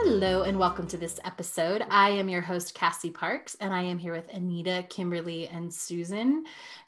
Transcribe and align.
Hello, 0.00 0.42
and 0.42 0.56
welcome 0.56 0.86
to 0.86 0.96
this 0.96 1.18
episode. 1.24 1.82
I 1.90 2.10
am 2.10 2.28
your 2.28 2.40
host, 2.40 2.72
Cassie 2.72 3.10
Parks, 3.10 3.56
and 3.60 3.74
I 3.74 3.82
am 3.82 3.98
here 3.98 4.12
with 4.12 4.32
Anita, 4.32 4.86
Kimberly, 4.88 5.48
and 5.48 5.74
Susan 5.74 6.44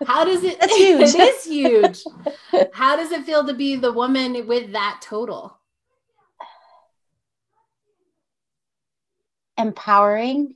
How 0.05 0.25
does 0.25 0.43
it? 0.43 0.59
That's 0.59 0.75
huge. 0.75 1.01
it 1.15 1.15
is 1.15 1.45
huge. 1.45 2.03
How 2.73 2.95
does 2.95 3.11
it 3.11 3.25
feel 3.25 3.45
to 3.45 3.53
be 3.53 3.75
the 3.75 3.91
woman 3.91 4.47
with 4.47 4.71
that 4.73 5.01
total? 5.01 5.57
Empowering, 9.57 10.55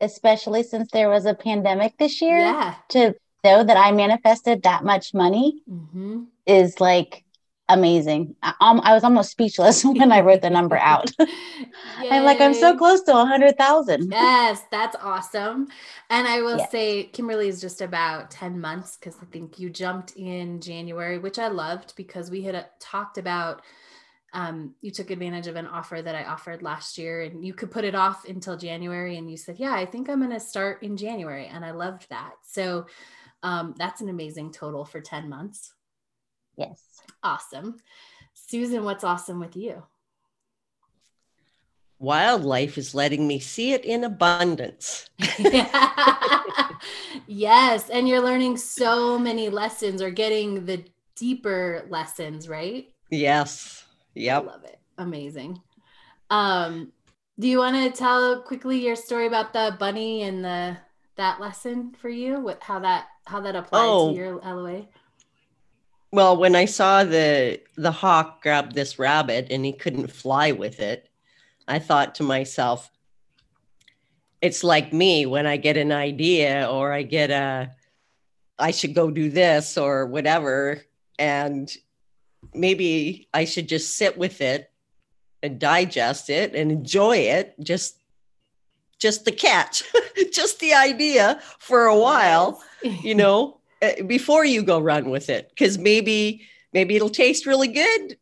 especially 0.00 0.62
since 0.62 0.90
there 0.90 1.08
was 1.08 1.26
a 1.26 1.34
pandemic 1.34 1.96
this 1.98 2.20
year. 2.20 2.38
Yeah. 2.38 2.74
To 2.90 3.14
know 3.44 3.64
that 3.64 3.76
I 3.76 3.92
manifested 3.92 4.62
that 4.62 4.84
much 4.84 5.14
money 5.14 5.62
mm-hmm. 5.70 6.24
is 6.46 6.80
like 6.80 7.23
amazing. 7.68 8.36
I, 8.42 8.54
um, 8.60 8.80
I 8.84 8.94
was 8.94 9.04
almost 9.04 9.30
speechless 9.30 9.84
when 9.84 10.12
I 10.12 10.20
wrote 10.20 10.42
the 10.42 10.50
number 10.50 10.76
out. 10.76 11.10
I'm 11.98 12.24
like, 12.24 12.40
I'm 12.40 12.54
so 12.54 12.76
close 12.76 13.02
to 13.02 13.16
a 13.16 13.24
hundred 13.24 13.56
thousand. 13.56 14.10
Yes, 14.10 14.62
that's 14.70 14.96
awesome. 15.00 15.68
And 16.10 16.26
I 16.28 16.42
will 16.42 16.58
yes. 16.58 16.70
say, 16.70 17.04
Kimberly 17.04 17.48
is 17.48 17.60
just 17.60 17.80
about 17.80 18.30
10 18.30 18.60
months 18.60 18.96
because 18.96 19.16
I 19.22 19.26
think 19.26 19.58
you 19.58 19.70
jumped 19.70 20.16
in 20.16 20.60
January, 20.60 21.18
which 21.18 21.38
I 21.38 21.48
loved 21.48 21.94
because 21.96 22.30
we 22.30 22.42
had 22.42 22.54
uh, 22.54 22.64
talked 22.80 23.18
about 23.18 23.62
um, 24.34 24.74
you 24.80 24.90
took 24.90 25.10
advantage 25.10 25.46
of 25.46 25.54
an 25.54 25.68
offer 25.68 26.02
that 26.02 26.16
I 26.16 26.24
offered 26.24 26.60
last 26.60 26.98
year 26.98 27.22
and 27.22 27.44
you 27.44 27.54
could 27.54 27.70
put 27.70 27.84
it 27.84 27.94
off 27.94 28.28
until 28.28 28.56
January. 28.56 29.16
And 29.16 29.30
you 29.30 29.36
said, 29.36 29.60
Yeah, 29.60 29.72
I 29.72 29.86
think 29.86 30.10
I'm 30.10 30.18
going 30.18 30.32
to 30.32 30.40
start 30.40 30.82
in 30.82 30.96
January. 30.96 31.46
And 31.46 31.64
I 31.64 31.70
loved 31.70 32.10
that. 32.10 32.32
So 32.42 32.86
um, 33.44 33.74
that's 33.78 34.00
an 34.00 34.08
amazing 34.08 34.50
total 34.50 34.84
for 34.84 35.00
10 35.00 35.28
months. 35.28 35.72
Yes. 36.56 36.82
Awesome. 37.22 37.76
Susan, 38.34 38.84
what's 38.84 39.04
awesome 39.04 39.40
with 39.40 39.56
you? 39.56 39.82
Wildlife 41.98 42.76
is 42.76 42.94
letting 42.94 43.26
me 43.26 43.38
see 43.38 43.72
it 43.72 43.84
in 43.84 44.04
abundance. 44.04 45.08
yes. 47.26 47.88
And 47.88 48.08
you're 48.08 48.20
learning 48.20 48.56
so 48.58 49.18
many 49.18 49.48
lessons 49.48 50.02
or 50.02 50.10
getting 50.10 50.66
the 50.66 50.84
deeper 51.16 51.86
lessons, 51.88 52.48
right? 52.48 52.90
Yes. 53.10 53.84
Yep. 54.14 54.42
I 54.42 54.46
love 54.46 54.64
it. 54.64 54.78
Amazing. 54.98 55.60
Um, 56.30 56.92
do 57.38 57.48
you 57.48 57.58
want 57.58 57.76
to 57.76 57.98
tell 57.98 58.42
quickly 58.42 58.84
your 58.84 58.96
story 58.96 59.26
about 59.26 59.52
the 59.52 59.76
bunny 59.78 60.22
and 60.22 60.44
the 60.44 60.76
that 61.16 61.40
lesson 61.40 61.94
for 61.98 62.08
you? 62.08 62.40
What 62.40 62.62
how 62.62 62.80
that 62.80 63.06
how 63.26 63.40
that 63.40 63.56
applies 63.56 63.82
oh, 63.82 64.10
to 64.10 64.16
your 64.16 64.36
LOA? 64.36 64.86
Well, 66.14 66.36
when 66.36 66.54
I 66.54 66.66
saw 66.66 67.02
the 67.02 67.60
the 67.74 67.90
hawk 67.90 68.40
grab 68.40 68.72
this 68.72 69.00
rabbit 69.00 69.48
and 69.50 69.64
he 69.64 69.72
couldn't 69.72 70.12
fly 70.12 70.52
with 70.52 70.78
it, 70.78 71.08
I 71.66 71.80
thought 71.80 72.14
to 72.14 72.22
myself, 72.22 72.88
it's 74.40 74.62
like 74.62 74.92
me 74.92 75.26
when 75.26 75.44
I 75.44 75.56
get 75.56 75.76
an 75.76 75.90
idea 75.90 76.70
or 76.70 76.92
I 76.92 77.02
get 77.02 77.32
a 77.32 77.72
I 78.60 78.70
should 78.70 78.94
go 78.94 79.10
do 79.10 79.28
this 79.28 79.76
or 79.76 80.06
whatever 80.06 80.84
and 81.18 81.68
maybe 82.54 83.28
I 83.34 83.44
should 83.44 83.68
just 83.68 83.96
sit 83.96 84.16
with 84.16 84.40
it 84.40 84.70
and 85.42 85.58
digest 85.58 86.30
it 86.30 86.54
and 86.54 86.70
enjoy 86.70 87.16
it 87.16 87.56
just 87.58 87.98
just 89.00 89.24
the 89.24 89.32
catch 89.32 89.82
just 90.32 90.60
the 90.60 90.74
idea 90.74 91.40
for 91.58 91.86
a 91.86 91.98
while 91.98 92.62
you 92.84 93.16
know 93.16 93.58
before 94.06 94.44
you 94.44 94.62
go 94.62 94.78
run 94.78 95.10
with 95.10 95.30
it 95.30 95.48
because 95.50 95.78
maybe 95.78 96.46
maybe 96.72 96.96
it'll 96.96 97.10
taste 97.10 97.46
really 97.46 97.68
good. 97.68 98.18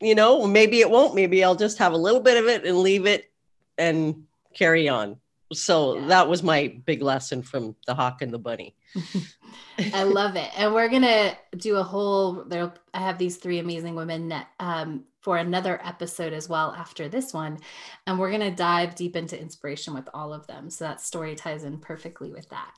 You 0.00 0.14
know 0.14 0.46
maybe 0.46 0.80
it 0.80 0.90
won't. 0.90 1.14
Maybe 1.14 1.42
i'll 1.42 1.54
just 1.54 1.78
have 1.78 1.92
a 1.92 1.96
little 1.96 2.20
bit 2.20 2.36
of 2.42 2.48
it 2.48 2.64
and 2.64 2.78
leave 2.78 3.06
it 3.06 3.30
and 3.78 4.24
carry 4.54 4.88
on. 4.88 5.16
So 5.52 5.96
yeah. 5.96 6.06
that 6.08 6.28
was 6.28 6.42
my 6.42 6.76
big 6.84 7.02
lesson 7.02 7.42
from 7.42 7.76
the 7.86 7.94
hawk 7.94 8.22
and 8.22 8.32
the 8.32 8.38
bunny. 8.38 8.74
I 9.92 10.04
love 10.04 10.36
it. 10.36 10.50
And 10.56 10.74
we're 10.74 10.88
gonna 10.88 11.36
do 11.56 11.76
a 11.76 11.82
whole 11.82 12.44
there 12.44 12.72
i 12.92 13.00
have 13.00 13.18
these 13.18 13.36
three 13.36 13.58
amazing 13.58 13.94
women 13.94 14.32
um, 14.60 15.04
for 15.20 15.38
another 15.38 15.80
episode 15.84 16.32
as 16.32 16.48
well 16.48 16.72
after 16.72 17.08
this 17.08 17.32
one. 17.32 17.58
And 18.06 18.18
we're 18.18 18.30
gonna 18.30 18.54
dive 18.54 18.94
deep 18.94 19.16
into 19.16 19.40
inspiration 19.40 19.94
with 19.94 20.08
all 20.14 20.32
of 20.32 20.46
them. 20.46 20.70
So 20.70 20.84
that 20.84 21.00
story 21.00 21.34
ties 21.34 21.64
in 21.64 21.78
perfectly 21.78 22.30
with 22.30 22.48
that 22.50 22.74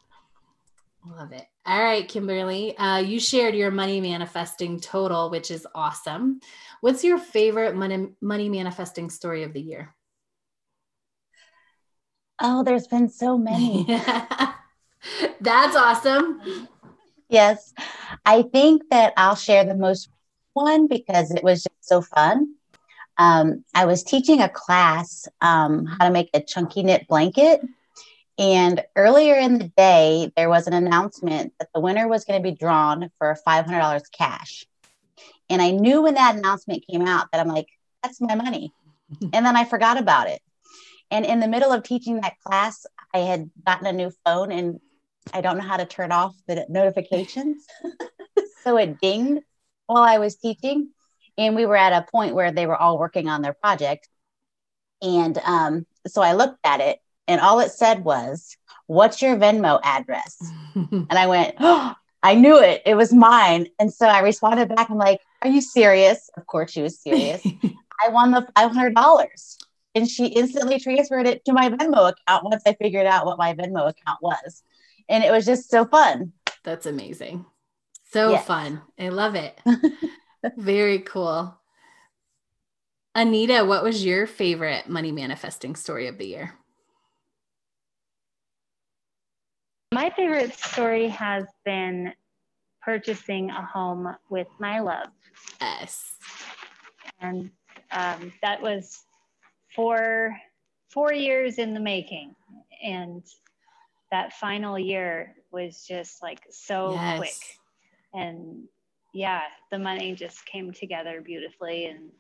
Love 1.09 1.33
it. 1.33 1.47
All 1.65 1.83
right, 1.83 2.09
Kimberly, 2.09 2.77
uh, 2.79 2.99
you 2.99 3.21
shared 3.21 3.55
your 3.55 3.71
money 3.71 4.01
manifesting 4.01 4.81
total, 4.81 5.31
which 5.31 5.53
is 5.53 5.67
awesome. 5.73 6.41
What's 6.81 7.05
your 7.05 7.19
favorite 7.19 7.77
money, 7.77 8.09
money 8.21 8.49
manifesting 8.49 9.09
story 9.11 9.45
of 9.45 9.53
the 9.53 9.61
year? 9.61 9.95
Oh, 12.41 12.65
there's 12.65 12.89
been 12.89 13.09
so 13.09 13.39
many. 13.39 13.87
That's 15.41 15.77
awesome. 15.77 16.69
Yes. 17.29 17.73
I 18.25 18.43
think 18.43 18.83
that 18.91 19.13
I'll 19.17 19.37
share 19.37 19.65
the 19.65 19.77
most 19.77 20.09
one 20.55 20.89
because 20.89 21.31
it 21.31 21.45
was 21.45 21.63
just 21.63 21.89
so 21.89 22.03
fun. 22.03 22.55
Um, 23.17 23.65
I 23.75 23.85
was 23.85 24.03
teaching 24.03 24.41
a 24.41 24.49
class 24.49 25.29
um, 25.41 25.87
how 25.87 26.07
to 26.07 26.13
make 26.13 26.31
a 26.35 26.43
chunky 26.43 26.83
knit 26.83 27.07
blanket 27.09 27.61
and 28.39 28.85
earlier 28.95 29.35
in 29.37 29.59
the 29.59 29.73
day, 29.77 30.31
there 30.37 30.49
was 30.49 30.67
an 30.67 30.75
announcement 30.75 31.55
that 31.59 31.69
the 31.75 31.81
winner 31.81 32.07
was 32.07 32.25
going 32.25 32.43
to 32.43 32.51
be 32.51 32.55
drawn 32.55 33.11
for 33.19 33.37
$500 33.47 34.03
cash. 34.13 34.67
And 35.49 35.63
I 35.63 35.71
knew 35.71 36.03
when 36.03 36.15
that 36.15 36.37
announcement 36.37 36.85
came 36.91 37.07
out 37.07 37.29
that 37.33 37.41
I'm 37.41 37.49
like, 37.49 37.69
that's 38.03 38.21
my 38.21 38.35
money. 38.35 38.73
and 39.21 39.47
then 39.47 39.57
I 39.57 39.65
forgot 39.65 39.99
about 39.99 40.29
it. 40.29 40.41
And 41.11 41.25
in 41.25 41.41
the 41.41 41.49
middle 41.49 41.73
of 41.73 41.83
teaching 41.83 42.21
that 42.21 42.39
class, 42.45 42.85
I 43.15 43.19
had 43.19 43.51
gotten 43.65 43.87
a 43.87 43.93
new 43.93 44.11
phone 44.25 44.53
and 44.53 44.81
I 45.33 45.41
don't 45.41 45.57
know 45.57 45.65
how 45.65 45.77
to 45.77 45.87
turn 45.87 46.13
off 46.13 46.35
the 46.47 46.67
notifications. 46.69 47.65
so 48.65 48.77
it 48.77 49.01
dinged 49.01 49.43
while 49.87 50.03
I 50.03 50.19
was 50.19 50.37
teaching. 50.37 50.91
And 51.39 51.55
we 51.55 51.65
were 51.65 51.77
at 51.77 51.93
a 51.93 52.11
point 52.11 52.35
where 52.35 52.51
they 52.51 52.67
were 52.67 52.77
all 52.77 52.99
working 52.99 53.29
on 53.29 53.41
their 53.41 53.55
project. 53.55 54.09
And 55.01 55.39
um, 55.39 55.87
so 56.07 56.23
I 56.23 56.33
looked 56.33 56.59
at 56.65 56.81
it 56.81 56.99
and 57.29 57.41
all 57.41 57.61
it 57.61 57.71
said 57.71 58.05
was, 58.05 58.57
What's 58.87 59.21
your 59.21 59.37
Venmo 59.37 59.81
address? 59.83 60.37
and 60.75 61.07
I 61.11 61.27
went, 61.27 61.57
Oh, 61.59 61.95
I 62.23 62.35
knew 62.35 62.61
it. 62.61 62.83
It 62.87 62.95
was 62.95 63.13
mine. 63.13 63.69
And 63.79 63.93
so 63.93 64.07
I 64.07 64.21
responded 64.21 64.69
back. 64.69 64.91
I'm 64.91 64.99
like, 64.99 65.21
Are 65.43 65.49
you 65.49 65.61
serious? 65.61 66.31
Of 66.37 66.47
course, 66.47 66.71
she 66.71 66.83
was 66.83 67.01
serious. 67.01 67.45
I 68.05 68.09
won 68.11 68.31
the 68.31 68.47
$500. 68.57 69.57
And 69.95 70.09
she 70.09 70.27
instantly 70.27 70.79
transferred 70.79 71.27
it 71.27 71.45
to 71.47 71.53
my 71.53 71.71
Venmo 71.71 72.13
account 72.13 72.45
once 72.45 72.63
I 72.67 72.75
figured 72.75 73.07
out 73.07 73.25
what 73.25 73.39
my 73.39 73.55
Venmo 73.55 73.89
account 73.89 74.19
was. 74.21 74.63
And 75.09 75.25
it 75.25 75.31
was 75.31 75.47
just 75.47 75.71
so 75.71 75.87
fun. 75.87 76.33
That's 76.65 76.85
amazing. 76.85 77.47
So 78.13 78.31
yes. 78.31 78.47
fun. 78.47 78.83
I 78.99 79.09
love 79.09 79.35
it. 79.35 79.59
Very 80.57 80.99
cool. 81.01 81.59
Anita, 83.15 83.65
what 83.65 83.83
was 83.83 84.05
your 84.05 84.27
favorite 84.27 84.89
money 84.89 85.11
manifesting 85.11 85.75
story 85.75 86.07
of 86.07 86.19
the 86.19 86.27
year? 86.27 86.55
My 89.97 90.11
favorite 90.11 90.53
story 90.53 91.09
has 91.09 91.47
been 91.65 92.13
purchasing 92.83 93.49
a 93.49 93.65
home 93.65 94.15
with 94.29 94.47
my 94.59 94.81
love. 94.81 95.07
Yes. 95.59 96.17
And 97.19 97.51
um, 97.93 98.31
that 98.43 98.61
was 98.61 99.05
four, 99.75 100.37
four 100.91 101.15
years 101.15 101.57
in 101.57 101.73
the 101.73 101.81
making. 101.81 102.37
And 102.85 103.23
that 104.13 104.35
final 104.35 104.79
year 104.79 105.35
was 105.51 105.87
just 105.89 106.23
like 106.23 106.41
so 106.51 106.93
Yes. 106.93 107.17
quick. 107.17 107.59
And 108.13 108.65
yeah, 109.15 109.45
the 109.71 109.79
money 109.79 110.15
just 110.15 110.45
came 110.45 110.75
together 110.75 111.23
beautifully 111.23 111.87
and 111.87 112.11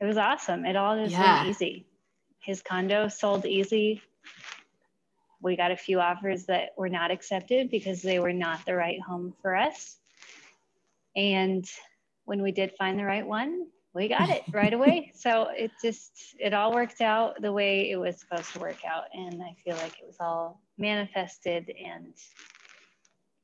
it 0.00 0.04
was 0.04 0.18
awesome. 0.18 0.64
It 0.64 0.76
all 0.76 0.96
just 0.96 1.10
Yeah. 1.10 1.40
went 1.40 1.48
easy. 1.50 1.84
His 2.38 2.62
condo 2.62 3.08
sold 3.08 3.44
easy. 3.44 4.00
We 5.42 5.56
got 5.56 5.70
a 5.70 5.76
few 5.76 6.00
offers 6.00 6.46
that 6.46 6.70
were 6.76 6.88
not 6.88 7.10
accepted 7.10 7.70
because 7.70 8.00
they 8.00 8.20
were 8.20 8.32
not 8.32 8.64
the 8.64 8.74
right 8.74 9.00
home 9.00 9.34
for 9.42 9.56
us. 9.56 9.96
And 11.16 11.68
when 12.24 12.42
we 12.42 12.52
did 12.52 12.72
find 12.78 12.98
the 12.98 13.04
right 13.04 13.26
one, 13.26 13.66
we 13.94 14.08
got 14.08 14.30
it 14.30 14.44
right 14.52 14.72
away. 14.72 15.12
So 15.14 15.48
it 15.54 15.72
just, 15.82 16.36
it 16.38 16.54
all 16.54 16.72
worked 16.72 17.00
out 17.00 17.40
the 17.42 17.52
way 17.52 17.90
it 17.90 17.96
was 17.96 18.20
supposed 18.20 18.52
to 18.52 18.60
work 18.60 18.84
out. 18.84 19.04
And 19.12 19.42
I 19.42 19.54
feel 19.64 19.76
like 19.76 19.98
it 20.00 20.06
was 20.06 20.16
all 20.20 20.60
manifested 20.78 21.70
and 21.84 22.14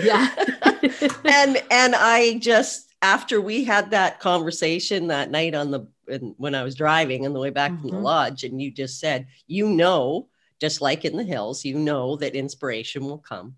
Yeah. 0.01 0.29
and 1.25 1.61
and 1.71 1.95
i 1.95 2.37
just 2.39 2.93
after 3.01 3.41
we 3.41 3.63
had 3.63 3.91
that 3.91 4.19
conversation 4.19 5.07
that 5.07 5.31
night 5.31 5.55
on 5.55 5.71
the 5.71 5.87
in- 6.07 6.35
when 6.37 6.55
i 6.55 6.63
was 6.63 6.75
driving 6.75 7.25
on 7.25 7.33
the 7.33 7.39
way 7.39 7.49
back 7.49 7.71
from 7.79 7.89
the 7.89 7.97
Mhm. 7.97 8.03
lodge 8.03 8.43
and 8.43 8.61
you 8.61 8.71
just 8.71 8.99
said 8.99 9.27
you 9.47 9.69
know 9.69 10.29
just 10.59 10.81
like 10.81 11.05
in 11.05 11.17
the 11.17 11.23
hills 11.23 11.65
you 11.65 11.77
know 11.77 12.15
that 12.15 12.33
inspiration 12.35 13.03
will 13.05 13.17
come. 13.17 13.57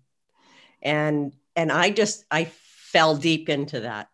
And 0.82 1.32
and 1.56 1.70
i 1.72 1.90
just 1.90 2.24
i 2.30 2.44
fell 2.44 3.16
deep 3.16 3.48
into 3.48 3.80
that. 3.80 4.08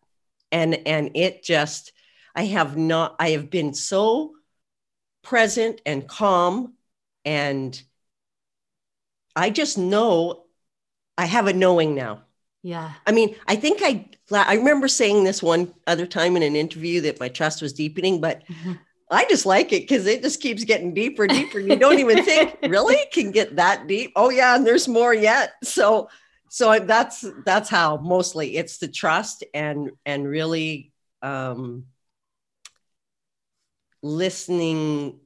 And 0.52 0.74
and 0.86 1.10
it 1.14 1.42
just 1.42 1.92
i 2.34 2.44
have 2.44 2.76
not 2.76 3.16
i 3.18 3.30
have 3.30 3.48
been 3.50 3.72
so 3.74 4.32
present 5.22 5.80
and 5.86 6.06
calm 6.06 6.74
and 7.24 7.82
i 9.34 9.48
just 9.50 9.78
know 9.78 10.44
i 11.16 11.24
have 11.24 11.46
a 11.46 11.52
knowing 11.52 11.94
now 11.94 12.22
yeah. 12.64 12.92
I 13.06 13.12
mean, 13.12 13.36
I 13.46 13.56
think 13.56 13.80
I 13.82 14.06
I 14.32 14.54
remember 14.54 14.88
saying 14.88 15.24
this 15.24 15.42
one 15.42 15.72
other 15.86 16.06
time 16.06 16.36
in 16.36 16.42
an 16.42 16.56
interview 16.56 17.02
that 17.02 17.20
my 17.20 17.28
trust 17.28 17.60
was 17.62 17.74
deepening, 17.74 18.20
but 18.20 18.42
Mhm. 18.48 18.78
I 19.10 19.26
just 19.26 19.44
like 19.46 19.72
it 19.72 19.82
because 19.82 20.06
it 20.06 20.22
just 20.22 20.40
keeps 20.40 20.64
getting 20.64 20.94
deeper, 20.94 21.24
and 21.24 21.32
deeper. 21.32 21.60
You 21.60 21.76
don't 21.76 21.98
even 21.98 22.24
think 22.24 22.56
really 22.62 22.96
can 23.12 23.30
get 23.30 23.56
that 23.56 23.86
deep. 23.86 24.12
Oh 24.16 24.30
yeah, 24.30 24.56
and 24.56 24.66
there's 24.66 24.88
more 24.88 25.12
yet. 25.14 25.52
So 25.62 26.08
so 26.48 26.78
that's 26.80 27.24
that's 27.44 27.68
how 27.68 27.98
mostly 27.98 28.56
it's 28.56 28.78
the 28.78 28.88
trust 28.88 29.44
and 29.52 29.90
and 30.06 30.26
really 30.26 30.90
um, 31.20 31.84
listening 34.02 35.20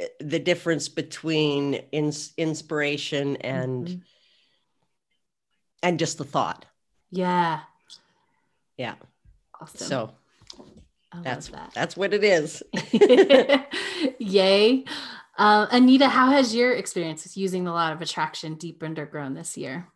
eh, 0.00 0.06
the 0.20 0.38
difference 0.38 0.88
between 0.88 1.74
ins- 1.92 2.32
inspiration 2.36 3.36
and 3.36 3.88
Mhm. 3.88 4.02
And 5.86 5.98
just 6.00 6.18
the 6.18 6.24
thought. 6.24 6.66
Yeah. 7.10 7.60
Yeah. 8.76 8.96
Awesome. 9.60 9.78
So 9.86 10.10
I 11.12 11.22
that's 11.22 11.48
that. 11.48 11.70
that's 11.74 11.96
what 11.96 12.12
it 12.12 12.24
is. 12.24 12.62
Yay. 14.18 14.84
Uh, 15.38 15.66
Anita, 15.70 16.08
how 16.08 16.30
has 16.30 16.54
your 16.54 16.72
experience 16.72 17.22
with 17.24 17.36
using 17.36 17.64
the 17.64 17.70
law 17.72 17.92
of 17.92 18.02
attraction 18.02 18.54
deepened 18.54 18.98
or 18.98 19.06
grown 19.06 19.34
this 19.34 19.56
year? 19.56 19.86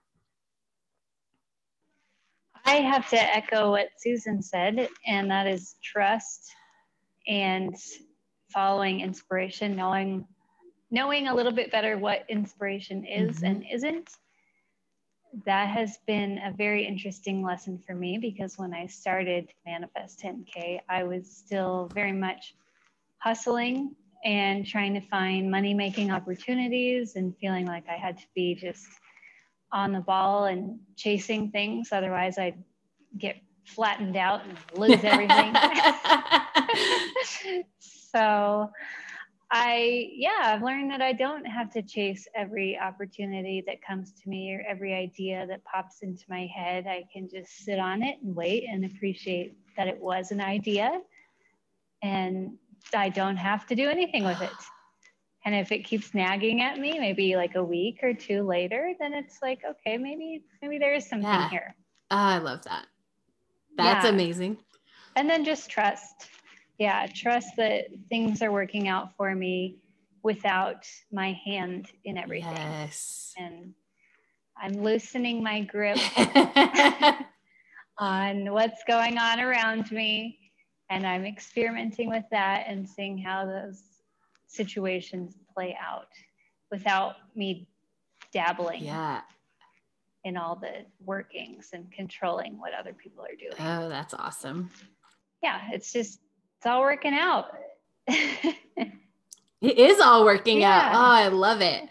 I 2.65 2.75
have 2.75 3.09
to 3.11 3.17
echo 3.21 3.71
what 3.71 3.89
Susan 3.99 4.43
said, 4.43 4.89
and 5.07 5.31
that 5.31 5.47
is 5.47 5.75
trust 5.83 6.51
and 7.27 7.75
following 8.53 9.01
inspiration, 9.01 9.75
knowing 9.75 10.27
knowing 10.93 11.29
a 11.29 11.35
little 11.35 11.53
bit 11.53 11.71
better 11.71 11.97
what 11.99 12.25
inspiration 12.29 13.05
is 13.05 13.41
Mhm. 13.41 13.47
and 13.49 13.65
isn't. 13.73 14.11
That 15.45 15.69
has 15.69 15.99
been 16.07 16.39
a 16.39 16.53
very 16.53 16.85
interesting 16.85 17.43
lesson 17.43 17.79
for 17.87 17.95
me 17.95 18.19
because 18.19 18.59
when 18.59 18.75
I 18.75 18.87
started 18.87 19.53
Manifest 19.65 20.21
10K, 20.21 20.81
I 20.89 21.05
was 21.05 21.31
still 21.31 21.89
very 21.95 22.13
much 22.13 22.55
hustling 23.19 23.95
and 24.25 24.67
trying 24.67 24.93
to 24.95 25.01
find 25.01 25.51
money 25.51 25.73
making 25.73 26.11
opportunities 26.11 27.17
and 27.17 27.35
feeling 27.39 27.67
like 27.67 27.85
I 27.89 27.97
had 27.97 28.19
to 28.19 28.25
be 28.35 28.55
just 28.55 28.87
on 29.73 29.93
the 29.93 30.01
ball 30.01 30.47
and 30.47 30.81
chasing 30.97 31.51
things. 31.51 31.91
Otherwise, 31.93 32.37
I'd 32.37 32.63
get 33.17 33.37
flattened 33.65 34.17
out 34.17 34.43
and 34.45 34.59
lose 34.75 35.03
everything. 35.05 35.55
so, 37.79 38.71
I, 39.53 40.11
yeah, 40.13 40.43
I've 40.43 40.63
learned 40.63 40.91
that 40.93 41.03
I 41.03 41.13
don't 41.13 41.45
have 41.45 41.73
to 41.73 41.83
chase 41.83 42.29
every 42.37 42.79
opportunity 42.79 43.65
that 43.67 43.83
comes 43.83 44.13
to 44.13 44.29
me 44.29 44.55
or 44.55 44.63
every 44.69 44.95
idea 44.95 45.45
that 45.49 45.65
pops 45.65 46.03
into 46.03 46.25
my 46.29 46.47
head. 46.47 46.87
I 46.87 47.05
can 47.13 47.29
just 47.29 47.65
sit 47.65 47.79
on 47.81 48.03
it 48.03 48.19
and 48.23 48.35
wait 48.37 48.65
and 48.71 48.85
appreciate 48.85 49.57
that 49.77 49.89
it 49.89 49.99
was 49.99 50.31
an 50.31 50.41
idea. 50.41 51.01
And 52.03 52.59
I 52.95 53.09
don't 53.09 53.37
have 53.37 53.67
to 53.67 53.75
do 53.75 53.89
anything 53.89 54.25
with 54.25 54.41
it. 54.41 54.51
And 55.45 55.55
if 55.55 55.73
it 55.73 55.85
keeps 55.85 56.15
nagging 56.15 56.61
at 56.61 56.79
me, 56.79 56.99
maybe 56.99 57.35
like 57.35 57.57
a 57.57 57.65
week 57.65 58.01
or 58.03 58.15
two 58.15 58.43
later, 58.43 58.93
then 59.01 59.15
it's 59.15 59.39
like, 59.43 59.63
okay, 59.69 59.97
maybe 59.97 60.45
maybe 60.63 60.79
there 60.79 60.95
is 60.95 61.09
something 61.09 61.29
Yeah. 61.29 61.49
here. 61.49 61.75
Oh, 62.11 62.17
I 62.17 62.39
love 62.39 62.63
that. 62.65 62.87
That's 63.77 64.05
Yeah. 64.05 64.11
amazing. 64.11 64.59
And 65.17 65.29
then 65.29 65.45
just 65.45 65.71
trust. 65.71 66.29
Yeah, 66.81 67.07
trust 67.15 67.57
that 67.59 67.89
things 68.09 68.41
are 68.41 68.51
working 68.51 68.89
out 68.89 69.15
for 69.15 69.35
me 69.35 69.77
without 70.23 70.87
my 71.13 71.39
hand 71.45 71.89
in 72.05 72.17
everything. 72.17 72.57
Yes. 72.57 73.35
And 73.37 73.75
I'm 74.57 74.83
loosening 74.83 75.43
my 75.43 75.61
grip 75.61 75.99
on 77.99 78.51
what's 78.51 78.83
going 78.89 79.19
on 79.19 79.41
around 79.41 79.93
me. 79.93 80.39
And 80.89 81.07
I'm 81.07 81.27
experimenting 81.27 82.09
with 82.09 82.25
that 82.31 82.65
and 82.67 82.89
seeing 82.89 83.19
how 83.19 83.45
those 83.45 83.83
situations 84.47 85.37
play 85.55 85.77
out 85.79 86.09
without 86.71 87.17
me 87.35 87.69
dabbling 88.33 88.85
yeah. 88.85 89.21
in 90.25 90.39
all 90.39 90.57
the 90.57 90.87
workings 91.05 91.69
and 91.75 91.93
controlling 91.93 92.59
what 92.59 92.73
other 92.73 92.95
people 92.95 93.23
are 93.23 93.37
doing. 93.39 93.53
Oh, 93.61 93.91
that's 93.91 94.15
awesome. 94.15 94.71
yeah, 95.43 95.61
it's 95.73 95.93
just, 95.93 96.21
it's 96.61 96.67
all 96.67 96.83
working 96.83 97.15
out. 97.15 97.47
It 99.63 99.79
is 99.79 100.01
all 100.01 100.25
working 100.25 100.65
out. 100.65 100.95
Oh, 100.95 100.99
I 100.99 101.29
love 101.29 101.61
it. 101.61 101.87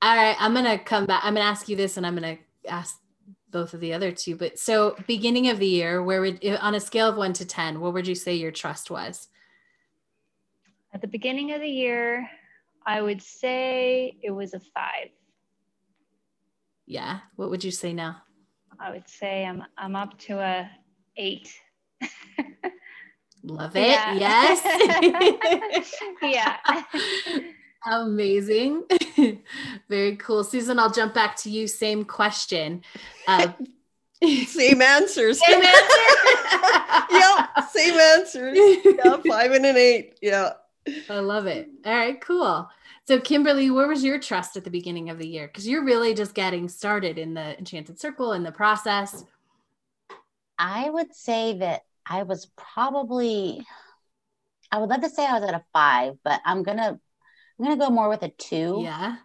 All 0.00 0.16
right, 0.16 0.36
I'm 0.38 0.54
gonna 0.54 0.78
come 0.78 1.04
back. 1.04 1.22
I'm 1.24 1.34
gonna 1.34 1.44
ask 1.44 1.68
you 1.68 1.74
this, 1.74 1.96
and 1.96 2.06
I'm 2.06 2.14
gonna 2.14 2.38
ask 2.68 3.00
both 3.50 3.74
of 3.74 3.80
the 3.80 3.92
other 3.92 4.12
two. 4.12 4.36
But 4.36 4.58
so, 4.58 4.94
beginning 5.08 5.48
of 5.48 5.58
the 5.58 5.66
year, 5.66 6.00
where 6.00 6.20
would 6.20 6.46
on 6.60 6.76
a 6.76 6.80
scale 6.80 7.08
of 7.08 7.16
one 7.16 7.32
to 7.32 7.44
ten, 7.44 7.80
what 7.80 7.92
would 7.92 8.06
you 8.06 8.14
say 8.14 8.34
your 8.34 8.52
trust 8.52 8.88
was? 8.88 9.26
At 10.94 11.00
the 11.00 11.08
beginning 11.08 11.52
of 11.52 11.60
the 11.60 11.68
year, 11.68 12.30
I 12.86 13.02
would 13.02 13.20
say 13.20 14.16
it 14.22 14.30
was 14.30 14.54
a 14.54 14.60
five. 14.60 15.08
Yeah. 16.86 17.18
What 17.34 17.50
would 17.50 17.64
you 17.64 17.72
say 17.72 17.92
now? 17.92 18.22
I 18.78 18.92
would 18.92 19.08
say 19.08 19.44
I'm 19.44 19.64
I'm 19.76 19.96
up 19.96 20.16
to 20.20 20.38
a 20.38 20.70
eight. 21.16 21.52
Love 23.46 23.76
it. 23.76 23.88
Yeah. 23.88 24.14
Yes. 24.14 25.86
yeah. 26.22 26.56
Amazing. 27.86 28.82
Very 29.88 30.16
cool. 30.16 30.42
Susan, 30.42 30.78
I'll 30.80 30.90
jump 30.90 31.14
back 31.14 31.36
to 31.38 31.50
you. 31.50 31.68
Same 31.68 32.04
question. 32.04 32.82
Uh, 33.28 33.52
Same 34.46 34.82
answers. 34.82 35.38
same 35.38 35.62
answer. 35.62 35.96
yep, 37.12 37.48
same 37.70 37.94
answers. 37.94 38.58
Yeah, 38.84 39.16
five 39.28 39.52
and 39.52 39.66
an 39.66 39.76
eight. 39.76 40.18
Yeah. 40.20 40.54
I 41.08 41.18
love 41.20 41.46
it. 41.46 41.68
All 41.84 41.94
right, 41.94 42.20
cool. 42.20 42.68
So, 43.06 43.20
Kimberly, 43.20 43.70
where 43.70 43.86
was 43.86 44.02
your 44.02 44.18
trust 44.18 44.56
at 44.56 44.64
the 44.64 44.70
beginning 44.70 45.10
of 45.10 45.18
the 45.18 45.28
year? 45.28 45.46
Because 45.46 45.68
you're 45.68 45.84
really 45.84 46.12
just 46.14 46.34
getting 46.34 46.68
started 46.68 47.18
in 47.18 47.34
the 47.34 47.56
Enchanted 47.58 48.00
Circle 48.00 48.32
and 48.32 48.44
the 48.44 48.50
process. 48.50 49.24
I 50.58 50.90
would 50.90 51.14
say 51.14 51.58
that 51.58 51.82
I 52.08 52.22
was 52.22 52.46
probably 52.56 53.66
I 54.70 54.78
would 54.78 54.90
love 54.90 55.02
to 55.02 55.10
say 55.10 55.26
I 55.26 55.38
was 55.38 55.48
at 55.48 55.54
a 55.54 55.64
five, 55.72 56.14
but 56.24 56.40
I'm 56.44 56.62
gonna 56.62 56.98
I'm 57.58 57.64
gonna 57.64 57.76
go 57.76 57.90
more 57.90 58.08
with 58.08 58.22
a 58.22 58.28
two. 58.28 58.80
Yeah. 58.82 59.16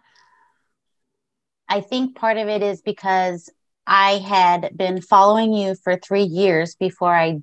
I 1.68 1.80
think 1.80 2.16
part 2.16 2.36
of 2.36 2.48
it 2.48 2.62
is 2.62 2.82
because 2.82 3.50
I 3.86 4.18
had 4.18 4.76
been 4.76 5.00
following 5.00 5.52
you 5.52 5.74
for 5.74 5.96
three 5.96 6.24
years 6.24 6.74
before 6.74 7.14
I 7.14 7.40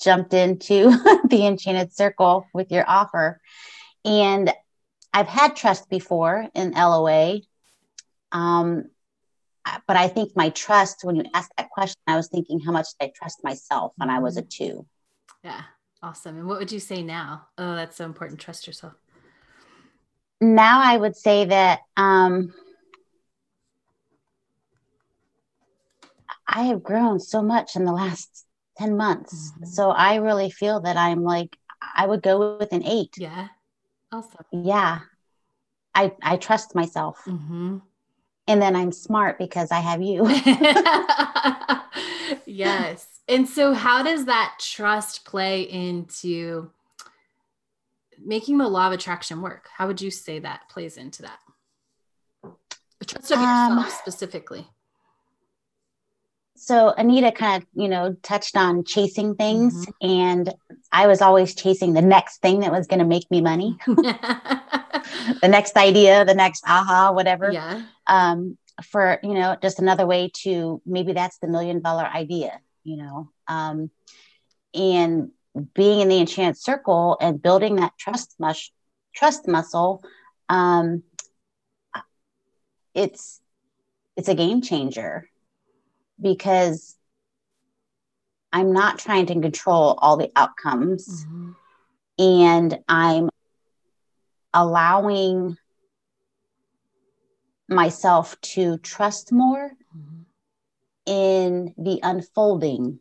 jumped 0.00 0.34
into 0.34 0.90
the 1.28 1.46
Enchanted 1.46 1.94
Circle 1.94 2.46
with 2.52 2.72
your 2.72 2.84
offer. 2.88 3.40
And 4.04 4.52
I've 5.12 5.28
had 5.28 5.56
trust 5.56 5.88
before 5.88 6.48
in 6.54 6.72
LOA. 6.72 7.40
Um, 8.32 8.86
but 9.86 9.96
I 9.96 10.08
think 10.08 10.36
my 10.36 10.50
trust, 10.50 11.04
when 11.04 11.16
you 11.16 11.24
asked 11.34 11.52
that 11.56 11.70
question, 11.70 12.00
I 12.06 12.16
was 12.16 12.28
thinking 12.28 12.60
how 12.60 12.72
much 12.72 12.86
did 12.98 13.06
I 13.08 13.12
trust 13.14 13.42
myself, 13.44 13.92
when 13.96 14.10
I 14.10 14.18
was 14.18 14.36
a 14.36 14.42
two. 14.42 14.86
Yeah. 15.44 15.62
Awesome. 16.02 16.38
And 16.38 16.46
what 16.46 16.58
would 16.58 16.72
you 16.72 16.80
say 16.80 17.02
now? 17.02 17.48
Oh, 17.58 17.74
that's 17.74 17.96
so 17.96 18.04
important. 18.06 18.40
Trust 18.40 18.66
yourself. 18.66 18.94
Now 20.40 20.80
I 20.82 20.96
would 20.96 21.14
say 21.14 21.44
that 21.44 21.80
um, 21.96 22.54
I 26.48 26.62
have 26.64 26.82
grown 26.82 27.20
so 27.20 27.42
much 27.42 27.76
in 27.76 27.84
the 27.84 27.92
last 27.92 28.46
10 28.78 28.96
months. 28.96 29.52
Mhm. 29.58 29.66
So 29.66 29.90
I 29.90 30.16
really 30.16 30.50
feel 30.50 30.80
that 30.80 30.96
I'm 30.96 31.22
like, 31.22 31.56
I 31.94 32.06
would 32.06 32.22
go 32.22 32.56
with 32.58 32.72
an 32.72 32.84
eight. 32.84 33.14
Yeah. 33.18 33.48
Awesome. 34.10 34.44
Yeah. 34.52 35.00
I, 35.94 36.12
I 36.22 36.36
trust 36.36 36.74
myself. 36.74 37.20
hmm 37.24 37.78
And 38.50 38.60
then 38.60 38.74
I'm 38.74 38.90
smart 38.90 39.38
because 39.38 39.70
I 39.70 39.78
have 39.78 40.02
you. 40.02 40.28
yes. 42.46 43.06
And 43.28 43.48
so, 43.48 43.74
how 43.74 44.02
does 44.02 44.24
that 44.24 44.56
trust 44.58 45.24
play 45.24 45.62
into 45.62 46.72
making 48.18 48.58
the 48.58 48.66
law 48.66 48.88
of 48.88 48.92
attraction 48.92 49.40
work? 49.40 49.68
How 49.72 49.86
would 49.86 50.00
you 50.00 50.10
say 50.10 50.40
that 50.40 50.68
plays 50.68 50.96
into 50.96 51.22
that? 51.22 51.38
Trust 53.06 53.30
of 53.30 53.38
Um, 53.38 53.78
yourself 53.78 53.96
specifically. 54.00 54.66
So 56.62 56.92
Anita 56.98 57.32
kind 57.32 57.62
of, 57.62 57.68
you 57.74 57.88
know, 57.88 58.14
touched 58.22 58.54
on 58.56 58.84
chasing 58.84 59.34
things. 59.34 59.86
Mhm. 59.86 59.92
And 60.02 60.54
I 60.92 61.06
was 61.06 61.22
always 61.22 61.54
chasing 61.54 61.94
the 61.94 62.02
next 62.02 62.42
thing 62.42 62.60
that 62.60 62.70
was 62.70 62.86
going 62.86 62.98
to 62.98 63.06
make 63.06 63.30
me 63.30 63.40
money, 63.40 63.78
the 63.86 65.48
next 65.48 65.76
idea, 65.76 66.24
the 66.26 66.34
next 66.34 66.62
aha, 66.66 67.12
whatever. 67.12 67.50
yeah. 67.50 67.82
um, 68.06 68.58
for 68.92 69.18
you 69.22 69.34
know 69.34 69.56
just 69.60 69.78
another 69.78 70.06
way 70.06 70.30
to 70.32 70.80
maybe 70.86 71.12
that's 71.12 71.38
the 71.38 71.46
million 71.46 71.82
dollar 71.82 72.04
idea 72.04 72.60
you 72.82 72.96
know 72.96 73.28
um, 73.46 73.90
and 74.72 75.30
being 75.74 76.00
in 76.00 76.08
the 76.08 76.18
enchanted 76.18 76.56
circle 76.56 77.18
and 77.20 77.42
building 77.42 77.76
that 77.76 77.92
trust 77.98 78.34
mush 78.38 78.72
trust 79.14 79.46
muscle 79.46 80.02
um, 80.48 81.02
it's 82.94 83.40
it's 84.16 84.28
a 84.28 84.34
game 84.34 84.62
changer 84.62 85.28
because 86.20 86.96
i'm 88.52 88.72
not 88.72 88.98
trying 88.98 89.26
to 89.26 89.34
control 89.40 89.98
all 90.02 90.16
the 90.16 90.30
outcomes 90.36 91.24
Mhm. 91.26 91.54
and 92.18 92.78
I'm 92.88 93.30
allowing 94.52 95.56
myself 97.68 98.40
to 98.40 98.78
trust 98.78 99.32
more 99.32 99.72
Mhm. 99.96 100.24
in 101.06 101.74
the 101.78 102.00
unfolding 102.02 103.00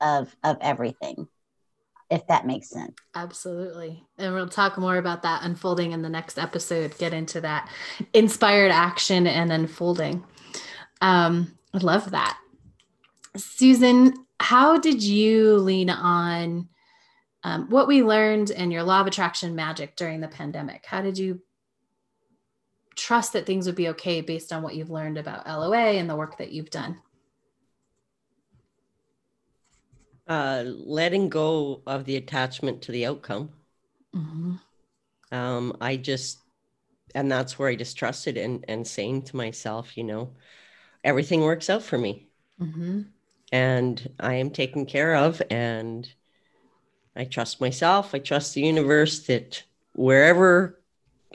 of 0.00 0.34
of 0.44 0.56
everything 0.60 1.28
if 2.10 2.26
that 2.28 2.46
makes 2.46 2.68
sense 2.70 2.94
Absolutely. 3.14 4.06
And 4.16 4.32
we'll 4.34 4.48
talk 4.48 4.78
more 4.78 4.96
about 4.96 5.22
that 5.22 5.42
unfolding 5.42 5.90
in 5.92 6.02
the 6.02 6.08
next 6.08 6.38
episode, 6.38 6.96
get 6.98 7.12
into 7.12 7.40
that 7.40 7.68
inspired 8.12 8.70
action 8.70 9.26
and 9.26 9.50
unfolding. 9.52 10.24
Um, 11.00 11.57
I 11.74 11.78
love 11.78 12.10
that. 12.10 12.38
Susan, 13.36 14.14
how 14.40 14.78
did 14.78 15.02
you 15.02 15.58
lean 15.58 15.90
on 15.90 16.68
um, 17.44 17.68
what 17.68 17.88
we 17.88 18.02
learned 18.02 18.50
in 18.50 18.70
your 18.70 18.82
law 18.82 19.00
of 19.00 19.06
attraction 19.06 19.54
magic 19.54 19.96
during 19.96 20.20
the 20.20 20.28
pandemic? 20.28 20.84
How 20.86 21.02
did 21.02 21.18
you 21.18 21.40
trust 22.96 23.32
that 23.32 23.46
things 23.46 23.66
would 23.66 23.76
be 23.76 23.88
okay 23.90 24.20
based 24.20 24.52
on 24.52 24.62
what 24.62 24.74
you've 24.74 24.90
learned 24.90 25.18
about 25.18 25.46
LOA 25.46 25.92
and 25.92 26.10
the 26.10 26.16
work 26.16 26.38
that 26.38 26.52
you've 26.52 26.70
done? 26.70 26.98
Uh, 30.26 30.64
letting 30.66 31.28
go 31.28 31.82
of 31.86 32.04
the 32.04 32.16
attachment 32.16 32.82
to 32.82 32.92
the 32.92 33.06
outcome. 33.06 33.50
Mhm. 34.14 34.60
Um, 35.30 35.76
I 35.80 35.96
just, 35.96 36.40
and 37.14 37.30
that's 37.30 37.58
where 37.58 37.68
I 37.68 37.76
just 37.76 37.96
trusted 37.96 38.36
and, 38.36 38.64
and 38.68 38.86
saying 38.86 39.22
to 39.22 39.36
myself, 39.36 39.96
you 39.96 40.04
know, 40.04 40.34
everything 41.04 41.40
works 41.42 41.70
out 41.70 41.82
for 41.82 41.98
me 41.98 42.28
Mhm. 42.60 43.06
and 43.52 44.10
I 44.18 44.34
am 44.34 44.50
taken 44.50 44.84
care 44.86 45.14
of. 45.16 45.40
And 45.50 46.08
I 47.16 47.24
trust 47.24 47.60
myself. 47.60 48.14
I 48.14 48.18
trust 48.18 48.54
the 48.54 48.62
universe 48.62 49.26
that 49.26 49.62
wherever 49.94 50.80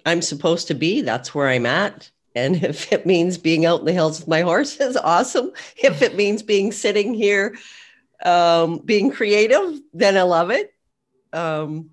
I'm 0.05 0.21
supposed 0.21 0.67
to 0.67 0.73
be, 0.75 1.01
that's 1.01 1.33
where 1.35 1.47
I'm 1.47 1.65
at. 1.65 2.09
And 2.35 2.55
if 2.63 2.91
it 2.91 3.05
means 3.05 3.37
being 3.37 3.65
out 3.65 3.79
in 3.81 3.85
the 3.85 3.93
hills 3.93 4.19
with 4.19 4.27
my 4.27 4.41
horses, 4.41 4.97
awesome. 4.97 5.51
If 5.77 6.01
it 6.01 6.15
means 6.15 6.41
being 6.43 6.71
sitting 6.71 7.13
here, 7.13 7.57
um, 8.23 8.79
being 8.79 9.11
creative, 9.11 9.79
then 9.93 10.17
I 10.17 10.23
love 10.23 10.49
it. 10.51 10.73
Um, 11.33 11.89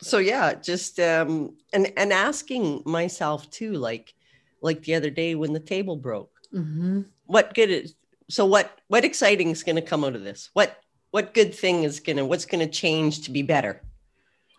so 0.00 0.18
yeah, 0.18 0.54
just 0.54 1.00
um, 1.00 1.56
and 1.72 1.92
and 1.96 2.12
asking 2.12 2.82
myself 2.84 3.50
too, 3.50 3.72
like 3.72 4.14
like 4.60 4.82
the 4.82 4.94
other 4.94 5.10
day 5.10 5.34
when 5.34 5.52
the 5.52 5.60
table 5.60 5.96
broke, 5.96 6.30
Mhm. 6.56 7.06
what 7.26 7.54
good 7.54 7.70
is 7.70 7.94
so 8.28 8.46
what 8.46 8.80
what 8.88 9.04
exciting 9.04 9.50
is 9.50 9.62
going 9.62 9.76
to 9.76 9.82
come 9.82 10.04
out 10.04 10.16
of 10.16 10.24
this? 10.24 10.50
What 10.54 10.76
what 11.10 11.34
good 11.34 11.54
thing 11.54 11.84
is 11.84 12.00
gonna 12.00 12.24
what's 12.24 12.46
going 12.46 12.66
to 12.66 12.72
change 12.72 13.22
to 13.22 13.30
be 13.30 13.42
better? 13.42 13.82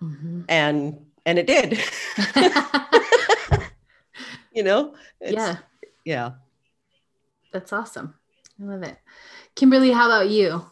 Mhm. 0.02 0.46
and 0.48 1.06
And 1.26 1.38
it 1.40 1.48
did. 1.48 1.80
you 4.54 4.64
know? 4.64 4.96
yeah. 5.22 5.58
Yeah. 6.06 6.32
That's 7.52 7.74
awesome. 7.74 8.14
I 8.62 8.64
love 8.64 8.84
it. 8.84 8.98
Kimberly, 9.56 9.92
how 9.92 10.06
about 10.08 10.30
you? 10.30 10.66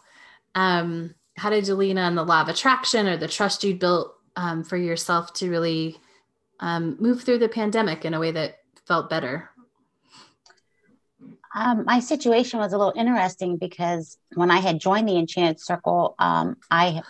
Um, 0.55 1.13
how 1.35 1.49
did 1.49 1.67
you 1.67 1.75
lean 1.75 1.97
on 1.97 2.15
the 2.15 2.23
law 2.23 2.41
of 2.41 2.47
attraction 2.47 3.07
or 3.07 3.17
the 3.17 3.27
trust 3.27 3.63
you 3.63 3.75
built 3.75 4.15
um, 4.37 4.63
for 4.63 4.77
yourself 4.77 5.33
to 5.33 5.49
really 5.49 5.97
um, 6.61 6.95
move 6.99 7.23
through 7.23 7.39
the 7.39 7.49
pandemic 7.49 8.05
in 8.05 8.13
a 8.13 8.19
way 8.19 8.31
that 8.31 8.59
felt 8.87 9.09
better? 9.09 9.49
Um, 11.55 11.85
my 11.85 12.01
situation 12.01 12.59
was 12.59 12.73
a 12.73 12.77
little 12.77 12.93
interesting 12.95 13.57
because 13.57 14.17
when 14.33 14.51
I 14.51 14.59
had 14.59 14.79
joined 14.79 15.07
the 15.07 15.17
Enchanted 15.17 15.59
Circle, 15.59 16.15
um, 16.19 16.57
I 16.69 17.01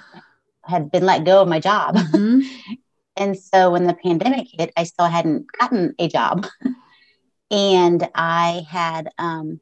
had 0.64 0.92
been 0.92 1.04
let 1.04 1.25
go 1.25 1.42
of 1.42 1.48
my 1.48 1.60
job. 1.60 1.96
Mhm. 1.96 2.44
And 3.18 3.40
so 3.40 3.72
when 3.72 3.88
the 3.88 3.94
pandemic 3.94 4.48
hit, 4.52 4.74
I 4.75 4.84
still 4.84 5.06
hadn't 5.06 5.48
gotten 5.58 5.96
a 5.98 6.10
job. 6.10 6.48
and 7.50 8.10
I 8.14 8.66
had 8.70 9.08
um, 9.18 9.62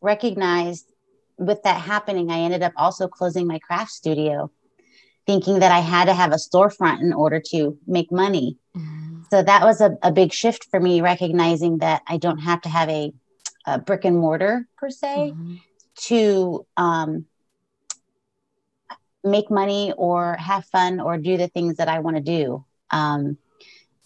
recognized 0.00 0.86
with 1.38 1.62
that 1.64 1.80
happening, 1.80 2.30
I 2.30 2.40
ended 2.40 2.62
up 2.62 2.72
also 2.76 3.08
closing 3.08 3.48
my 3.48 3.58
craft 3.58 3.90
studio, 3.90 4.50
thinking 5.26 5.58
that 5.58 5.72
I 5.72 5.80
had 5.80 6.04
to 6.04 6.14
have 6.14 6.30
a 6.32 6.36
storefront 6.36 7.00
in 7.00 7.12
order 7.12 7.40
to 7.50 7.76
make 7.86 8.12
money. 8.12 8.58
So 9.30 9.42
that 9.42 9.64
was 9.64 9.80
a, 9.80 9.96
a 10.02 10.12
big 10.12 10.32
shift 10.32 10.66
for 10.70 10.78
me, 10.78 11.00
recognizing 11.00 11.78
that 11.78 12.02
I 12.06 12.16
don't 12.18 12.38
have 12.38 12.60
to 12.62 12.68
have 12.68 12.88
a, 12.88 13.12
a 13.66 13.78
brick 13.78 14.04
and 14.04 14.18
mortar 14.18 14.66
per 14.76 14.90
se 14.90 15.32
Mhm. 15.34 15.58
to 16.08 16.66
um, 16.76 17.26
make 19.22 19.50
money 19.50 19.92
or 19.96 20.34
have 20.36 20.64
fun 20.66 21.00
or 21.00 21.18
do 21.18 21.36
the 21.36 21.48
things 21.48 21.76
that 21.76 21.88
I 21.88 21.98
want 21.98 22.16
to 22.16 22.22
do. 22.22 22.64
Um, 22.90 23.36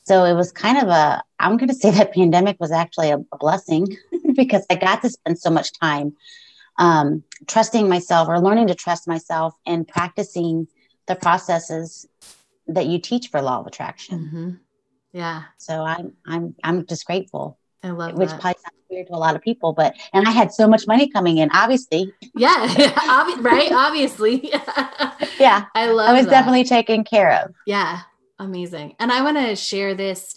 so 0.02 0.24
it 0.24 0.34
was 0.34 0.52
kind 0.52 0.76
of 0.78 0.88
a, 0.88 1.22
I'm 1.38 1.56
going 1.56 1.68
to 1.68 1.74
say 1.74 1.90
that 1.92 2.12
pandemic 2.12 2.56
was 2.60 2.72
actually 2.72 3.10
a, 3.10 3.18
a 3.18 3.38
blessing 3.38 3.86
because 4.34 4.66
I 4.68 4.74
got 4.74 5.02
to 5.02 5.10
spend 5.10 5.38
so 5.38 5.50
much 5.50 5.72
time 5.78 6.16
um, 6.78 7.22
trusting 7.46 7.88
myself 7.88 8.28
or 8.28 8.40
learning 8.40 8.66
to 8.66 8.74
trust 8.74 9.06
myself 9.06 9.54
and 9.64 9.86
practicing 9.86 10.66
the 11.06 11.14
processes 11.14 12.06
that 12.66 12.86
you 12.86 12.98
teach 12.98 13.28
for 13.28 13.40
law 13.40 13.60
of 13.60 13.66
attraction. 13.66 14.30
Mhm. 14.32 14.60
Yeah, 15.12 15.44
So 15.58 15.82
I'm, 15.82 16.14
I'm, 16.26 16.56
I'm 16.64 16.86
just 16.86 17.06
grateful, 17.06 17.56
I 17.84 17.90
love 17.90 18.14
which 18.14 18.30
that. 18.30 18.40
probably 18.40 18.60
sounds 18.62 18.84
weird 18.90 19.06
to 19.08 19.12
a 19.12 19.16
lot 19.16 19.36
of 19.36 19.42
people, 19.42 19.72
but, 19.72 19.94
and 20.12 20.26
I 20.26 20.30
had 20.30 20.52
so 20.52 20.66
much 20.66 20.86
money 20.88 21.08
coming 21.08 21.38
in, 21.38 21.50
obviously. 21.52 22.12
yeah, 22.34 22.66
obvi- 22.68 23.44
right? 23.44 23.70
Obviously. 23.70 24.52
Yeah. 25.38 25.64
I 25.74 25.86
love 25.86 26.08
I 26.08 26.12
was 26.12 26.26
that. 26.26 26.30
definitely 26.30 26.64
taken 26.64 27.02
care 27.04 27.42
of. 27.42 27.54
Yeah, 27.66 28.00
amazing. 28.38 28.94
And 29.00 29.10
I 29.10 29.22
want 29.22 29.36
to 29.36 29.56
share 29.56 29.94
this 29.94 30.34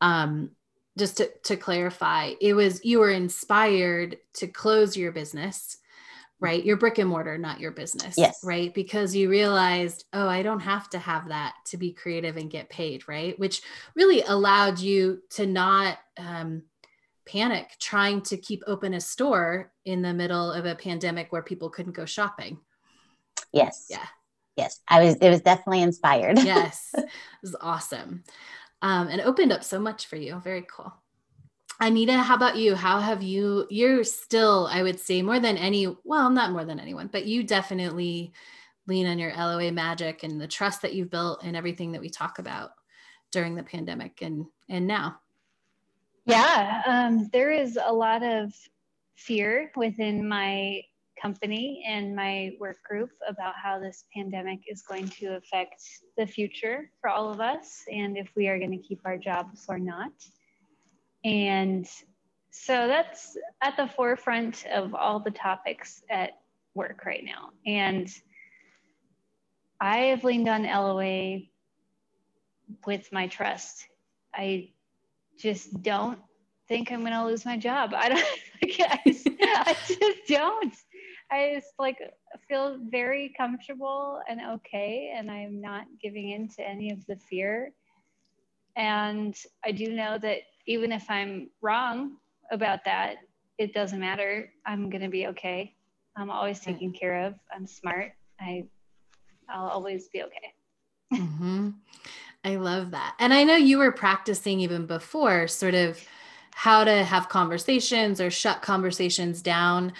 um 0.00 0.50
just 0.98 1.18
to, 1.18 1.30
to 1.44 1.56
clarify. 1.56 2.32
It 2.40 2.54
was 2.54 2.84
you 2.84 3.00
were 3.00 3.10
inspired 3.10 4.18
to 4.34 4.46
close 4.46 4.96
your 4.96 5.12
business, 5.12 5.78
right? 6.40 6.64
Your 6.64 6.76
brick 6.76 6.98
and 6.98 7.08
mortar, 7.10 7.38
not 7.38 7.60
your 7.60 7.72
business. 7.72 8.14
Yes. 8.16 8.40
Right. 8.44 8.72
Because 8.72 9.14
you 9.16 9.28
realized, 9.28 10.04
oh, 10.12 10.28
I 10.28 10.42
don't 10.42 10.60
have 10.60 10.88
to 10.90 10.98
have 10.98 11.28
that 11.28 11.54
to 11.66 11.76
be 11.76 11.92
creative 11.92 12.36
and 12.36 12.50
get 12.50 12.70
paid, 12.70 13.08
right? 13.08 13.38
Which 13.38 13.62
really 13.94 14.22
allowed 14.22 14.78
you 14.78 15.22
to 15.30 15.46
not 15.46 15.98
um 16.18 16.62
panic 17.26 17.76
trying 17.80 18.20
to 18.22 18.36
keep 18.36 18.62
open 18.66 18.94
a 18.94 19.00
store 19.00 19.72
in 19.84 20.02
the 20.02 20.14
middle 20.14 20.52
of 20.52 20.64
a 20.64 20.74
pandemic 20.74 21.32
where 21.32 21.42
people 21.42 21.70
couldn't 21.70 21.96
go 21.96 22.04
shopping. 22.04 22.58
Yes. 23.52 23.86
Yeah. 23.90 24.06
Yes. 24.56 24.80
I 24.88 25.04
was, 25.04 25.16
it 25.16 25.28
was 25.28 25.42
definitely 25.42 25.82
inspired. 25.82 26.38
yes 26.44 26.90
it 26.94 27.08
was 27.42 27.56
awesome 27.60 28.24
um, 28.82 29.08
and 29.08 29.20
opened 29.20 29.52
up 29.52 29.64
so 29.64 29.78
much 29.78 30.06
for 30.06 30.16
you 30.16 30.40
very 30.40 30.64
cool 30.70 30.92
anita 31.80 32.14
how 32.14 32.34
about 32.34 32.56
you 32.56 32.74
how 32.74 33.00
have 33.00 33.22
you 33.22 33.66
you're 33.68 34.02
still 34.02 34.66
i 34.70 34.82
would 34.82 34.98
say 34.98 35.20
more 35.20 35.38
than 35.38 35.58
any 35.58 35.94
well 36.04 36.30
not 36.30 36.52
more 36.52 36.64
than 36.64 36.80
anyone 36.80 37.08
but 37.12 37.26
you 37.26 37.42
definitely 37.42 38.32
lean 38.86 39.06
on 39.06 39.18
your 39.18 39.32
loa 39.36 39.70
magic 39.70 40.22
and 40.22 40.40
the 40.40 40.46
trust 40.46 40.82
that 40.82 40.94
you've 40.94 41.10
built 41.10 41.42
and 41.42 41.54
everything 41.54 41.92
that 41.92 42.00
we 42.00 42.08
talk 42.08 42.38
about 42.38 42.70
during 43.30 43.54
the 43.54 43.62
pandemic 43.62 44.22
and 44.22 44.46
and 44.70 44.86
now 44.86 45.18
Yeah, 46.26 46.82
um, 46.86 47.30
there 47.32 47.52
is 47.52 47.78
a 47.82 47.92
lot 47.92 48.24
of 48.24 48.52
fear 49.14 49.70
within 49.76 50.28
my 50.28 50.82
company 51.20 51.84
and 51.86 52.14
my 52.14 52.50
work 52.58 52.82
group 52.82 53.10
about 53.28 53.54
how 53.62 53.78
this 53.78 54.04
pandemic 54.14 54.58
is 54.68 54.82
going 54.82 55.08
to 55.08 55.36
affect 55.36 55.82
the 56.18 56.26
future 56.26 56.90
for 57.00 57.10
all 57.10 57.30
of 57.30 57.40
us 57.40 57.84
and 57.90 58.18
if 58.18 58.28
we 58.36 58.48
are 58.48 58.58
going 58.58 58.72
to 58.72 58.76
keep 58.76 59.00
our 59.04 59.16
jobs 59.16 59.64
or 59.68 59.78
not. 59.78 60.12
And 61.24 61.88
so 62.50 62.88
that's 62.88 63.36
at 63.62 63.76
the 63.76 63.86
forefront 63.86 64.66
of 64.66 64.94
all 64.96 65.20
the 65.20 65.30
topics 65.30 66.02
at 66.10 66.32
work 66.74 67.04
right 67.06 67.24
now. 67.24 67.50
And 67.64 68.08
I 69.80 69.98
have 70.06 70.24
leaned 70.24 70.48
on 70.48 70.64
LOA 70.64 71.42
with 72.84 73.12
my 73.12 73.28
trust. 73.28 73.86
I 74.34 74.70
just 75.38 75.82
don't 75.82 76.18
think 76.68 76.90
I'm 76.90 77.02
gonna 77.02 77.24
lose 77.24 77.44
my 77.44 77.56
job. 77.56 77.92
I 77.94 78.08
don't. 78.08 78.24
I 78.62 79.00
just, 79.06 79.28
I 79.40 79.76
just 79.86 80.18
don't. 80.28 80.74
I 81.30 81.52
just 81.54 81.72
like 81.78 81.98
feel 82.48 82.78
very 82.88 83.34
comfortable 83.36 84.20
and 84.28 84.40
okay, 84.54 85.12
and 85.16 85.30
I'm 85.30 85.60
not 85.60 85.84
giving 86.00 86.30
in 86.30 86.48
to 86.50 86.66
any 86.66 86.90
of 86.90 87.04
the 87.06 87.16
fear. 87.16 87.72
And 88.76 89.34
I 89.64 89.72
do 89.72 89.92
know 89.92 90.18
that 90.18 90.38
even 90.66 90.92
if 90.92 91.08
I'm 91.08 91.50
wrong 91.62 92.16
about 92.50 92.84
that, 92.84 93.16
it 93.58 93.72
doesn't 93.72 94.00
matter. 94.00 94.52
I'm 94.66 94.90
gonna 94.90 95.08
be 95.08 95.28
okay. 95.28 95.74
I'm 96.16 96.30
always 96.30 96.60
taken 96.60 96.92
care 96.92 97.26
of. 97.26 97.34
I'm 97.54 97.66
smart. 97.66 98.12
I, 98.40 98.64
I'll 99.48 99.68
always 99.68 100.08
be 100.08 100.22
okay. 100.22 100.54
hmm 101.14 101.70
I 102.46 102.54
love 102.54 102.92
that. 102.92 103.16
And 103.18 103.34
I 103.34 103.42
know 103.42 103.56
you 103.56 103.78
were 103.78 103.90
practicing 103.90 104.60
even 104.60 104.86
before, 104.86 105.48
sort 105.48 105.74
of 105.74 106.00
how 106.54 106.84
to 106.84 107.02
have 107.02 107.28
conversations 107.28 108.20
or 108.20 108.30
shut 108.30 108.62
conversations 108.62 109.42
down. 109.42 109.92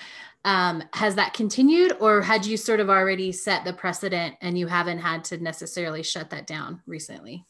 Um, 0.44 0.84
has 0.92 1.16
that 1.16 1.34
continued, 1.34 1.96
or 1.98 2.22
had 2.22 2.46
you 2.46 2.56
sort 2.56 2.78
of 2.78 2.88
already 2.88 3.32
set 3.32 3.64
the 3.64 3.72
precedent 3.72 4.36
and 4.40 4.56
you 4.56 4.68
haven't 4.68 4.98
had 4.98 5.24
to 5.24 5.38
necessarily 5.38 6.04
shut 6.04 6.30
that 6.30 6.46
down 6.46 6.82
recently? 6.86 7.44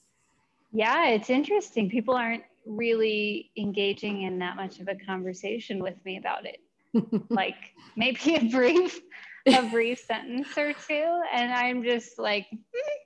Yeah, 0.73 1.09
it's 1.09 1.29
interesting. 1.29 1.91
People 1.91 2.15
aren't 2.15 2.45
really 2.65 3.51
engaging 3.59 4.23
in 4.23 4.39
that 4.39 4.57
much 4.57 4.81
of 4.81 4.89
a 4.89 4.95
conversation 4.95 5.79
with 5.79 6.03
me 6.07 6.17
about 6.17 6.47
it. 6.47 6.61
Like 7.29 7.75
maybe 7.97 8.37
a 8.37 8.49
brief, 8.49 8.99
a 9.47 9.69
brief 9.69 9.99
sentence 9.99 10.57
or 10.57 10.73
two, 10.73 11.21
and 11.35 11.53
I'm 11.53 11.85
just 11.85 12.19
like, 12.19 12.47
"Hmm, 12.51 13.06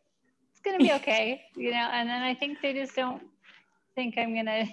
it's 0.61 0.65
gonna 0.65 0.79
be 0.85 0.93
okay, 1.01 1.43
you 1.57 1.71
know. 1.71 1.89
And 1.93 2.09
then 2.09 2.23
I 2.23 2.35
think 2.35 2.59
they 2.63 2.73
just 2.73 2.95
don't 2.95 3.23
think 3.95 4.15
I'm 4.19 4.35
gonna, 4.35 4.67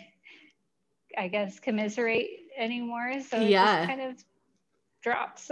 I 1.17 1.28
guess, 1.28 1.60
commiserate 1.60 2.30
anymore. 2.58 3.13
So 3.28 3.39
it 3.39 3.50
Yeah. 3.50 3.86
just 3.86 3.89
kind 3.89 4.02
of 4.02 4.23
drops. 5.02 5.50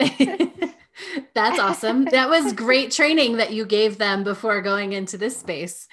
That's 1.34 1.58
awesome. 1.60 2.04
That 2.06 2.28
was 2.28 2.52
great 2.52 2.90
training 2.90 3.36
that 3.36 3.52
you 3.52 3.64
gave 3.64 3.98
them 3.98 4.24
before 4.24 4.60
going 4.62 4.92
into 4.92 5.16
this 5.16 5.36
space. 5.36 5.88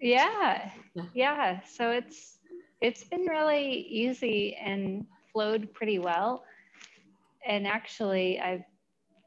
yeah 0.00 0.70
Yeah. 0.94 1.04
yeah 1.14 1.60
so 1.64 1.90
it's 1.90 2.38
it's 2.80 3.04
been 3.04 3.22
really 3.22 3.64
easy 3.88 4.54
and 4.56 5.06
flowed 5.32 5.72
pretty 5.72 5.98
well 5.98 6.44
and 7.46 7.66
actually 7.66 8.38
i've 8.40 8.64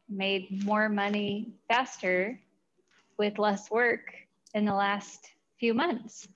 made 0.07 0.63
more 0.63 0.87
money 0.87 1.53
faster 1.67 2.39
with 3.17 3.37
less 3.39 3.69
work 3.71 4.13
in 4.53 4.65
the 4.65 4.73
last 4.73 5.31
few 5.59 5.73
months 5.73 6.27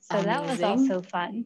so 0.00 0.22
that 0.22 0.42
was 0.42 0.62
also 0.62 1.00
fun 1.02 1.44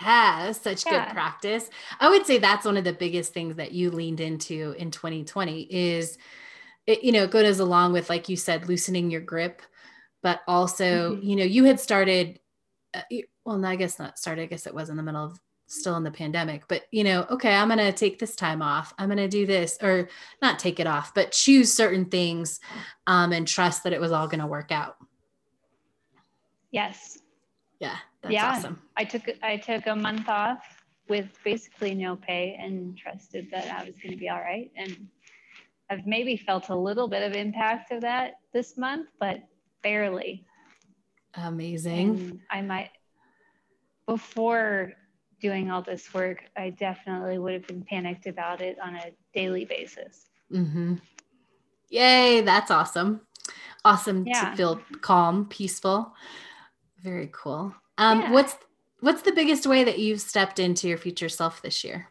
Yeah, 0.00 0.52
such 0.52 0.86
Yeah. 0.86 1.06
good 1.06 1.12
practice. 1.12 1.70
I 1.98 2.08
would 2.08 2.24
say 2.24 2.38
that's 2.38 2.64
one 2.64 2.76
of 2.76 2.84
the 2.84 2.92
biggest 2.92 3.32
things 3.34 3.56
that 3.56 3.72
you 3.72 3.90
leaned 3.90 4.20
into 4.20 4.74
in 4.78 4.90
2020 4.92 5.62
is 5.62 6.18
it, 6.86 7.02
you 7.02 7.12
know, 7.12 7.24
it 7.24 7.30
goes 7.32 7.58
along 7.58 7.92
with, 7.92 8.08
like 8.08 8.28
you 8.28 8.36
said, 8.36 8.68
loosening 8.68 9.10
your 9.10 9.20
grip, 9.20 9.60
but 10.22 10.40
also, 10.46 11.16
Mhm. 11.16 11.24
you 11.24 11.36
know, 11.36 11.44
you 11.44 11.64
had 11.64 11.80
started, 11.80 12.40
uh, 12.94 13.02
well, 13.44 13.58
no, 13.58 13.68
I 13.68 13.76
guess 13.76 13.98
not 13.98 14.18
started. 14.18 14.42
I 14.42 14.46
guess 14.46 14.66
it 14.66 14.74
was 14.74 14.88
in 14.88 14.96
the 14.96 15.02
middle 15.02 15.24
of 15.24 15.40
still 15.68 15.96
in 15.96 16.02
the 16.02 16.10
pandemic, 16.10 16.64
but 16.66 16.82
you 16.90 17.04
know, 17.04 17.26
okay, 17.30 17.54
I'm 17.54 17.68
going 17.68 17.78
to 17.78 17.92
take 17.92 18.18
this 18.18 18.34
time 18.34 18.62
off. 18.62 18.92
I'm 18.98 19.08
going 19.08 19.18
to 19.18 19.28
do 19.28 19.46
this 19.46 19.78
or 19.82 20.08
not 20.42 20.58
take 20.58 20.80
it 20.80 20.86
off, 20.86 21.12
but 21.14 21.30
choose 21.32 21.72
certain 21.72 22.06
things 22.06 22.58
um, 23.06 23.32
and 23.32 23.46
trust 23.46 23.84
that 23.84 23.92
it 23.92 24.00
was 24.00 24.10
all 24.10 24.26
going 24.26 24.40
to 24.40 24.46
work 24.46 24.72
out. 24.72 24.96
yes 26.70 27.18
Yeah. 27.80 27.96
That's 28.22 28.32
Yeah. 28.32 28.50
awesome. 28.50 28.82
i 28.96 29.04
took 29.04 29.24
i 29.42 29.56
took 29.56 29.86
a 29.86 29.94
month 29.94 30.28
off 30.28 30.62
with 31.08 31.28
basically 31.44 31.94
no 31.94 32.16
pay 32.16 32.58
and 32.60 32.96
trusted 32.98 33.48
that 33.52 33.66
i 33.78 33.84
was 33.84 33.94
going 33.98 34.10
to 34.12 34.16
be 34.18 34.28
all 34.28 34.40
right 34.40 34.70
and 34.76 35.08
i've 35.90 36.06
maybe 36.06 36.36
felt 36.36 36.68
a 36.70 36.74
little 36.76 37.08
bit 37.08 37.22
of 37.22 37.32
impact 37.34 37.92
of 37.92 38.00
that 38.02 38.40
this 38.52 38.76
month 38.76 39.08
but 39.20 39.38
barely 39.82 40.44
Amazing. 41.34 42.08
And 42.08 42.40
I 42.50 42.62
might, 42.62 42.90
before 44.06 44.92
doing 45.40 45.70
all 45.70 45.82
this 45.82 46.12
work, 46.12 46.44
I 46.56 46.70
definitely 46.70 47.38
would 47.38 47.52
have 47.52 47.66
been 47.66 47.82
panicked 47.82 48.26
about 48.26 48.60
it 48.60 48.78
on 48.80 48.96
a 48.96 49.12
daily 49.32 49.64
basis. 49.64 50.26
Mm-hmm. 50.52 50.94
Yay, 51.90 52.40
that's 52.42 52.70
awesome. 52.70 53.20
Awesome 53.84 54.26
Yeah. 54.26 54.50
to 54.50 54.56
feel 54.56 54.80
calm, 55.00 55.46
peaceful. 55.46 56.14
Very 57.02 57.30
cool. 57.32 57.74
Um, 57.96 58.20
Yeah. 58.20 58.32
what's 58.32 58.56
what's 59.00 59.22
the 59.22 59.32
biggest 59.32 59.66
way 59.66 59.84
that 59.84 60.00
you've 60.00 60.20
stepped 60.20 60.58
into 60.58 60.88
your 60.88 60.98
future 60.98 61.28
self 61.28 61.62
this 61.62 61.84
year? 61.84 62.08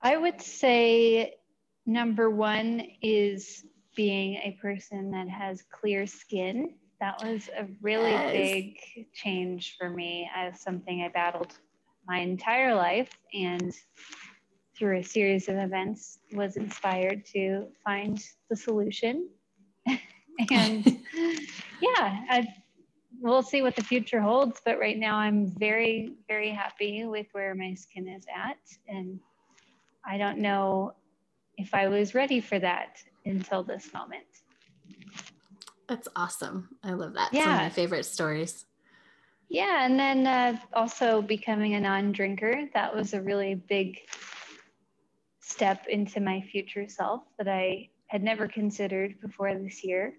I 0.00 0.16
would 0.16 0.40
say 0.40 1.34
number 1.86 2.30
one 2.30 2.82
is 3.02 3.64
being 3.94 4.34
a 4.36 4.56
person 4.60 5.10
that 5.10 5.28
has 5.28 5.62
clear 5.70 6.06
skin. 6.06 6.74
That 7.02 7.20
was 7.24 7.50
a 7.58 7.66
really 7.80 8.12
Yes. 8.12 8.32
big 8.32 9.10
change 9.12 9.76
for 9.76 9.90
me 9.90 10.30
as 10.32 10.60
something 10.60 11.02
I 11.02 11.08
battled 11.08 11.52
my 12.06 12.18
entire 12.18 12.76
life 12.76 13.10
and 13.34 13.74
through 14.78 14.98
a 14.98 15.02
series 15.02 15.48
of 15.48 15.56
events 15.56 16.20
was 16.32 16.56
inspired 16.56 17.24
to 17.32 17.66
find 17.84 18.22
the 18.48 18.54
solution. 18.54 19.28
and 20.52 20.86
yeah, 21.80 22.20
I, 22.30 22.46
we'll 23.20 23.42
see 23.42 23.62
what 23.62 23.74
the 23.74 23.82
future 23.82 24.20
holds, 24.20 24.60
but 24.64 24.78
right 24.78 24.96
now 24.96 25.16
I'm 25.16 25.48
very, 25.58 26.12
very 26.28 26.50
happy 26.50 27.04
with 27.04 27.26
where 27.32 27.52
my 27.56 27.74
skin 27.74 28.06
is 28.06 28.26
at. 28.32 28.58
And 28.86 29.18
I 30.06 30.18
don't 30.18 30.38
know 30.38 30.92
if 31.58 31.74
I 31.74 31.88
was 31.88 32.14
ready 32.14 32.38
for 32.38 32.60
that 32.60 33.02
until 33.24 33.64
this 33.64 33.92
moment. 33.92 34.22
That's 35.88 36.08
awesome. 36.16 36.68
I 36.82 36.92
love 36.92 37.14
that. 37.14 37.32
It's 37.32 37.44
one 37.44 37.54
of 37.54 37.60
Yeah. 37.60 37.64
my 37.66 37.70
favorite 37.70 38.04
stories. 38.04 38.64
Yeah, 39.48 39.84
and 39.84 39.98
then 39.98 40.26
uh, 40.26 40.58
also 40.72 41.20
becoming 41.20 41.74
a 41.74 41.80
non 41.80 42.12
drinker, 42.12 42.68
that 42.72 42.94
was 42.94 43.12
a 43.12 43.20
really 43.20 43.54
big 43.54 43.98
step 45.40 45.86
into 45.88 46.20
my 46.20 46.40
future 46.40 46.88
self 46.88 47.22
that 47.36 47.48
I 47.48 47.90
had 48.06 48.22
never 48.22 48.48
considered 48.48 49.20
before 49.20 49.54
this 49.54 49.84
year. 49.84 50.14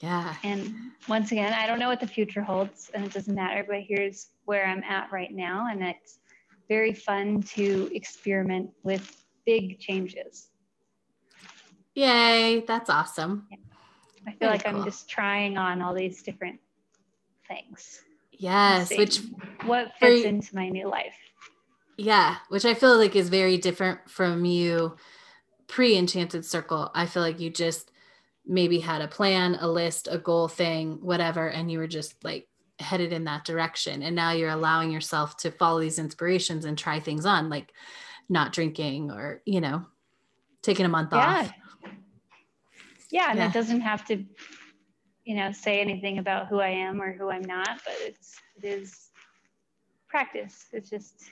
Yeah. 0.00 0.36
And 0.44 0.72
once 1.08 1.32
again, 1.32 1.52
I 1.52 1.66
don't 1.66 1.80
know 1.80 1.88
what 1.88 1.98
the 1.98 2.06
future 2.06 2.42
holds, 2.42 2.90
and 2.94 3.04
it 3.04 3.12
doesn't 3.12 3.34
matter, 3.34 3.64
but 3.68 3.80
here's 3.80 4.28
where 4.44 4.66
I'm 4.66 4.84
at 4.84 5.10
right 5.10 5.32
now. 5.32 5.66
And 5.70 5.82
it's 5.82 6.20
very 6.68 6.92
fun 6.92 7.42
to 7.42 7.90
experiment 7.92 8.70
with 8.84 9.24
big 9.46 9.80
changes. 9.80 10.50
Yay. 11.94 12.60
That's 12.68 12.90
awesome. 12.90 13.48
I 14.26 14.30
feel 14.30 14.38
Very 14.40 14.52
like 14.52 14.64
cool. 14.64 14.76
I'm 14.76 14.84
just 14.84 15.08
trying 15.08 15.56
on 15.56 15.80
all 15.82 15.94
these 15.94 16.22
different 16.22 16.60
things. 17.46 18.02
Yes. 18.32 18.90
Which 18.96 19.20
what 19.64 19.92
fits 19.98 20.24
into 20.24 20.54
my 20.54 20.68
new 20.68 20.88
life. 20.88 21.16
Yeah, 21.96 22.36
which 22.48 22.64
I 22.64 22.74
feel 22.74 22.96
like 22.96 23.16
is 23.16 23.28
very 23.28 23.58
different 23.58 24.08
from 24.08 24.44
you 24.44 24.96
pre 25.66 25.96
Enchanted 25.96 26.44
Circle. 26.44 26.90
I 26.94 27.06
feel 27.06 27.22
like 27.22 27.40
you 27.40 27.50
just 27.50 27.90
maybe 28.46 28.78
had 28.78 29.02
a 29.02 29.08
plan, 29.08 29.56
a 29.60 29.68
list, 29.68 30.08
a 30.10 30.18
goal 30.18 30.48
thing, 30.48 30.98
whatever, 31.02 31.48
and 31.48 31.70
you 31.70 31.78
were 31.78 31.88
just 31.88 32.22
like 32.24 32.48
headed 32.78 33.12
in 33.12 33.24
that 33.24 33.44
direction. 33.44 34.02
And 34.02 34.14
now 34.14 34.30
you're 34.30 34.50
allowing 34.50 34.92
yourself 34.92 35.36
to 35.38 35.50
follow 35.50 35.80
these 35.80 35.98
inspirations 35.98 36.64
and 36.64 36.78
try 36.78 37.00
things 37.00 37.26
on, 37.26 37.50
like 37.50 37.72
not 38.28 38.52
drinking 38.52 39.10
or, 39.10 39.42
you 39.44 39.60
know, 39.60 39.84
taking 40.62 40.86
a 40.86 40.88
month 40.88 41.12
Yeah. 41.12 41.40
off. 41.40 41.52
Yeah, 43.10 43.30
and 43.30 43.38
Yeah. 43.38 43.46
it 43.48 43.52
doesn't 43.52 43.80
have 43.80 44.04
to, 44.06 44.24
you 45.24 45.34
know, 45.36 45.52
say 45.52 45.80
anything 45.80 46.18
about 46.18 46.48
who 46.48 46.60
I 46.60 46.68
am 46.68 47.00
or 47.00 47.12
who 47.12 47.30
I'm 47.30 47.42
not, 47.42 47.80
but 47.84 47.94
it's 48.00 48.36
it 48.56 48.64
is 48.64 49.10
practice. 50.08 50.66
It's 50.72 50.90
just 50.90 51.30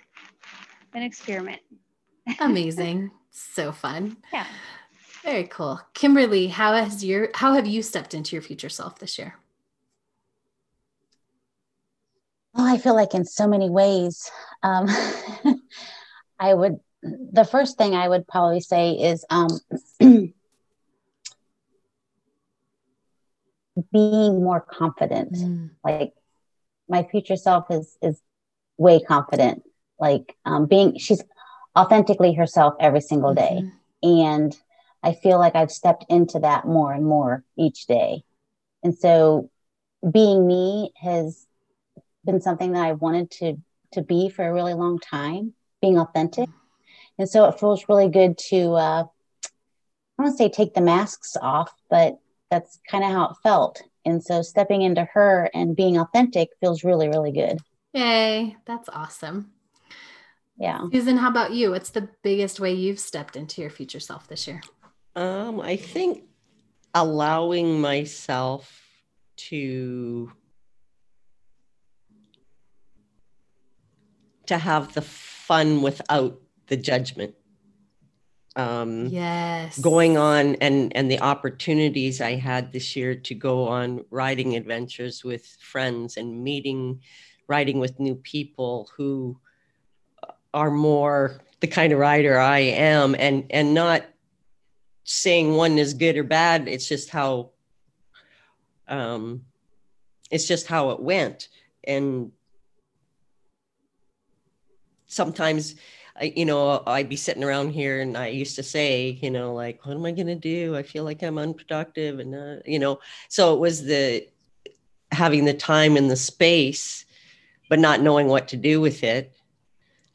an 0.95 1.03
experiment. 1.03 1.61
Amazing. 2.41 3.11
so 3.31 3.73
fun. 3.73 4.17
Yeah. 4.33 4.47
Very 5.23 5.45
cool. 5.49 5.81
Kimberly, 5.93 6.47
how 6.49 6.73
has 6.75 7.05
your 7.05 7.31
how 7.35 7.53
have 7.55 7.67
you 7.67 7.83
stepped 7.83 8.15
into 8.15 8.35
your 8.37 8.43
future 8.43 8.69
self 8.69 8.99
this 8.99 9.19
year? 9.19 9.35
Well, 12.55 12.67
I 12.67 12.79
feel 12.79 12.95
like 12.95 13.12
in 13.15 13.25
so 13.27 13.47
many 13.47 13.69
ways, 13.69 14.31
um, 14.62 14.87
I 16.39 16.55
would, 16.55 16.81
the 17.03 17.45
first 17.45 17.77
thing 17.77 17.95
I 17.95 18.09
would 18.09 18.27
probably 18.27 18.61
say 18.61 18.93
is 18.93 19.27
um, 19.29 19.49
being 23.92 24.42
more 24.42 24.61
confident. 24.61 25.37
Like 25.85 26.12
my 26.88 27.03
future 27.05 27.37
self 27.37 27.70
is, 27.70 27.96
is 28.03 28.20
way 28.77 29.01
confident. 29.01 29.62
Like 29.99 30.37
um, 30.44 30.66
being, 30.66 30.99
she's 30.99 31.22
authentically 31.77 32.35
herself 32.35 32.75
every 32.81 33.01
single 33.01 33.35
day. 33.35 33.62
Mhm. 33.62 33.72
And 34.03 34.57
I 35.03 35.12
feel 35.12 35.38
like 35.38 35.55
I've 35.55 35.70
stepped 35.70 36.05
into 36.09 36.38
that 36.40 36.66
more 36.66 36.92
and 36.92 37.05
more 37.05 37.44
each 37.57 37.87
day. 37.87 38.22
And 38.83 38.96
so 38.96 39.51
being 40.09 40.46
me 40.46 40.92
has 40.96 41.46
been 42.25 42.40
something 42.40 42.72
that 42.72 42.85
I 42.85 42.92
wanted 42.92 43.31
to 43.33 43.57
to 43.92 44.03
be 44.03 44.29
for 44.29 44.46
a 44.46 44.53
really 44.53 44.75
long 44.75 44.99
time, 44.99 45.55
being 45.81 45.99
authentic. 45.99 46.49
And 47.18 47.29
so 47.29 47.46
it 47.46 47.59
feels 47.59 47.88
really 47.88 48.09
good 48.09 48.37
to 48.51 48.72
uh 48.75 49.05
I 50.18 50.22
don't 50.22 50.27
want 50.27 50.38
to 50.38 50.44
say 50.44 50.49
take 50.49 50.75
the 50.75 50.81
masks 50.81 51.37
off, 51.40 51.72
but 51.90 52.18
that's 52.50 52.80
kind 52.88 53.04
of 53.04 53.11
how 53.11 53.30
it 53.30 53.37
felt. 53.42 53.82
And 54.04 54.22
so 54.22 54.42
stepping 54.42 54.82
into 54.82 55.04
her 55.04 55.50
and 55.52 55.76
being 55.76 55.98
authentic 55.98 56.50
feels 56.61 56.85
really, 56.85 57.09
really 57.09 57.32
good. 57.32 57.59
Yay, 57.92 58.56
that's 58.66 58.88
awesome. 58.88 59.52
Yeah. 60.59 60.87
Susan, 60.92 61.16
how 61.16 61.28
about 61.28 61.52
you? 61.52 61.72
What's 61.72 61.90
the 61.90 62.09
biggest 62.22 62.61
way 62.61 62.72
you've 62.72 63.00
stepped 63.00 63.37
into 63.37 63.61
your 63.61 63.70
future 63.70 64.00
self 64.00 64.28
this 64.28 64.46
year? 64.46 64.62
Um, 65.14 65.61
I 65.61 65.76
think 65.76 66.24
allowing 66.94 67.80
myself 67.80 68.82
to 69.37 70.32
to 74.46 74.56
have 74.56 74.94
the 74.94 75.02
fun 75.02 75.82
without 75.82 76.40
the 76.68 76.76
judgment. 76.76 77.35
Um, 78.57 79.09
Yes. 79.09 79.79
going 79.79 80.16
on 80.16 80.55
and 80.57 80.97
and 80.97 81.11
the 81.11 81.21
opportunities 81.21 82.21
I 82.21 82.37
had 82.37 82.73
this 82.73 82.97
year 82.97 83.14
to 83.14 83.35
go 83.35 83.69
on 83.69 84.05
riding 84.11 84.57
adventures 84.57 85.23
with 85.23 85.47
friends 85.61 86.16
and 86.16 86.42
meeting 86.42 87.01
riding 87.49 87.79
with 87.79 88.01
new 88.01 88.14
people 88.14 88.88
who 88.97 89.38
are 90.55 90.71
more 90.71 91.40
the 91.61 91.66
kind 91.66 91.92
of 91.92 91.99
rider 91.99 92.38
I 92.38 92.61
am 92.61 93.14
and 93.19 93.45
and 93.51 93.75
not 93.75 94.07
saying 95.05 95.55
one 95.55 95.77
is 95.79 95.92
good 95.92 96.16
or 96.16 96.25
bad 96.25 96.66
it's 96.66 96.88
just 96.88 97.11
how 97.11 97.51
um 98.88 99.42
it's 100.31 100.49
just 100.49 100.66
how 100.66 100.90
it 100.90 101.01
went 101.01 101.49
and 101.85 102.33
sometimes 105.07 105.75
I, 106.18 106.33
you 106.35 106.44
know, 106.44 106.83
I'd 106.87 107.09
be 107.09 107.16
sitting 107.16 107.44
around 107.44 107.70
here 107.70 108.00
and 108.00 108.16
I 108.16 108.29
used 108.29 108.57
to 108.57 108.62
say, 108.62 109.18
you 109.20 109.31
know, 109.31 109.52
like, 109.55 109.85
what 109.85 109.96
am 109.96 110.07
I 110.07 110.12
going 110.12 110.26
to 110.29 110.35
do? 110.35 110.74
I 110.74 110.83
feel 110.83 111.05
like 111.05 111.22
I'm 111.22 111.38
unproductive. 111.38 112.18
And, 112.18 112.35
uh, 112.35 112.57
you 112.64 112.79
know, 112.79 113.00
so 113.29 113.55
it 113.55 113.61
was 113.61 113.85
the 113.85 114.26
having 115.12 115.44
the 115.44 115.55
time 115.55 115.96
and 115.96 116.11
the 116.11 116.16
space, 116.16 117.05
but 117.68 117.79
not 117.79 118.00
knowing 118.00 118.29
what 118.29 118.48
to 118.48 118.57
do 118.57 118.81
with 118.81 119.05
it 119.05 119.35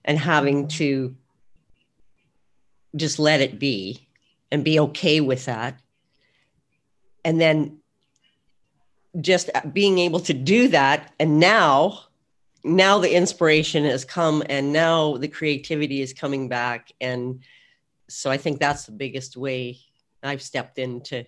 and 0.06 0.18
having 0.18 0.68
to 0.68 1.16
just 2.96 3.20
let 3.20 3.42
it 3.42 3.60
be 3.60 4.08
and 4.52 4.64
be 4.64 4.80
okay 4.80 5.22
with 5.22 5.46
that. 5.46 5.80
And 7.24 7.40
then 7.40 7.78
just 9.20 9.50
being 9.72 10.00
able 10.00 10.22
to 10.22 10.34
do 10.34 10.70
that. 10.70 11.14
And 11.20 11.40
now, 11.40 12.06
now 12.64 13.00
the 13.00 13.14
inspiration 13.16 13.86
has 13.86 14.06
come 14.06 14.44
and 14.50 14.72
now 14.72 15.18
the 15.18 15.28
creativity 15.28 16.02
is 16.02 16.14
coming 16.14 16.48
back. 16.50 16.92
And 17.02 17.42
so 18.08 18.30
i 18.30 18.36
think 18.36 18.60
that's 18.60 18.86
the 18.86 18.92
biggest 18.92 19.38
way 19.38 19.80
i've 20.22 20.42
stepped 20.42 20.78
into 20.78 21.26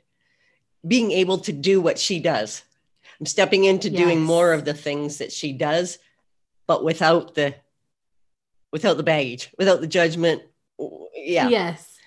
being 0.85 1.11
able 1.11 1.37
to 1.37 1.53
do 1.53 1.79
what 1.79 1.97
she 1.97 2.19
does. 2.19 2.61
I'm 3.19 3.25
stepping 3.25 3.63
into 3.63 3.89
doing 3.89 4.21
more 4.21 4.51
of 4.51 4.65
the 4.65 4.73
things 4.73 5.19
that 5.19 5.31
she 5.31 5.53
does 5.53 5.97
but 6.67 6.83
without 6.83 7.35
the 7.35 7.55
without 8.71 8.97
the 8.97 9.03
baggage 9.03 9.49
without 9.57 9.79
the 9.79 9.87
judgment. 9.87 10.41
Yeah. 11.15 11.47
Yes. 11.47 11.97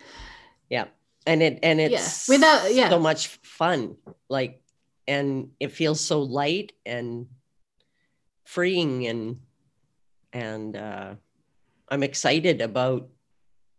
Yeah. 0.68 0.86
And 1.26 1.42
it 1.42 1.60
and 1.62 1.80
it's 1.80 2.28
Without- 2.28 2.74
yeah. 2.74 2.90
so 2.90 2.98
much 2.98 3.28
fun. 3.42 3.96
Like 4.28 4.60
and 5.08 5.52
it 5.58 5.72
feels 5.72 6.00
so 6.00 6.20
light 6.20 6.72
and 6.84 7.28
freeing 8.46 9.06
and 9.06 9.40
and 10.32 10.76
uh 10.76 11.14
i'm 11.88 12.02
excited 12.02 12.60
about 12.60 13.08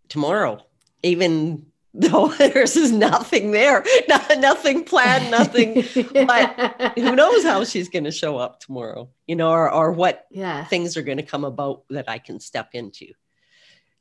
tomorrow 0.10 0.60
even 1.04 1.66
though 1.98 2.28
there's 2.28 2.92
nothing 2.92 3.50
there. 3.52 3.84
nothing 4.38 4.84
planned, 4.84 5.32
nothing. 5.32 5.84
but 6.14 6.94
who 6.96 7.16
knows 7.16 7.44
how 7.44 7.64
she's 7.64 7.90
going 7.90 8.04
to 8.04 8.12
show 8.12 8.38
up 8.38 8.60
tomorrow, 8.60 9.10
you 9.26 9.36
know, 9.36 9.50
or, 9.50 9.72
or 9.72 9.92
what 9.94 10.28
yeah. 10.30 10.64
things 10.66 10.96
are 10.96 11.02
going 11.02 11.18
to 11.18 11.24
come 11.24 11.44
about 11.44 11.86
that 11.90 12.08
I 12.08 12.20
can 12.20 12.40
step 12.40 12.70
into. 12.74 13.08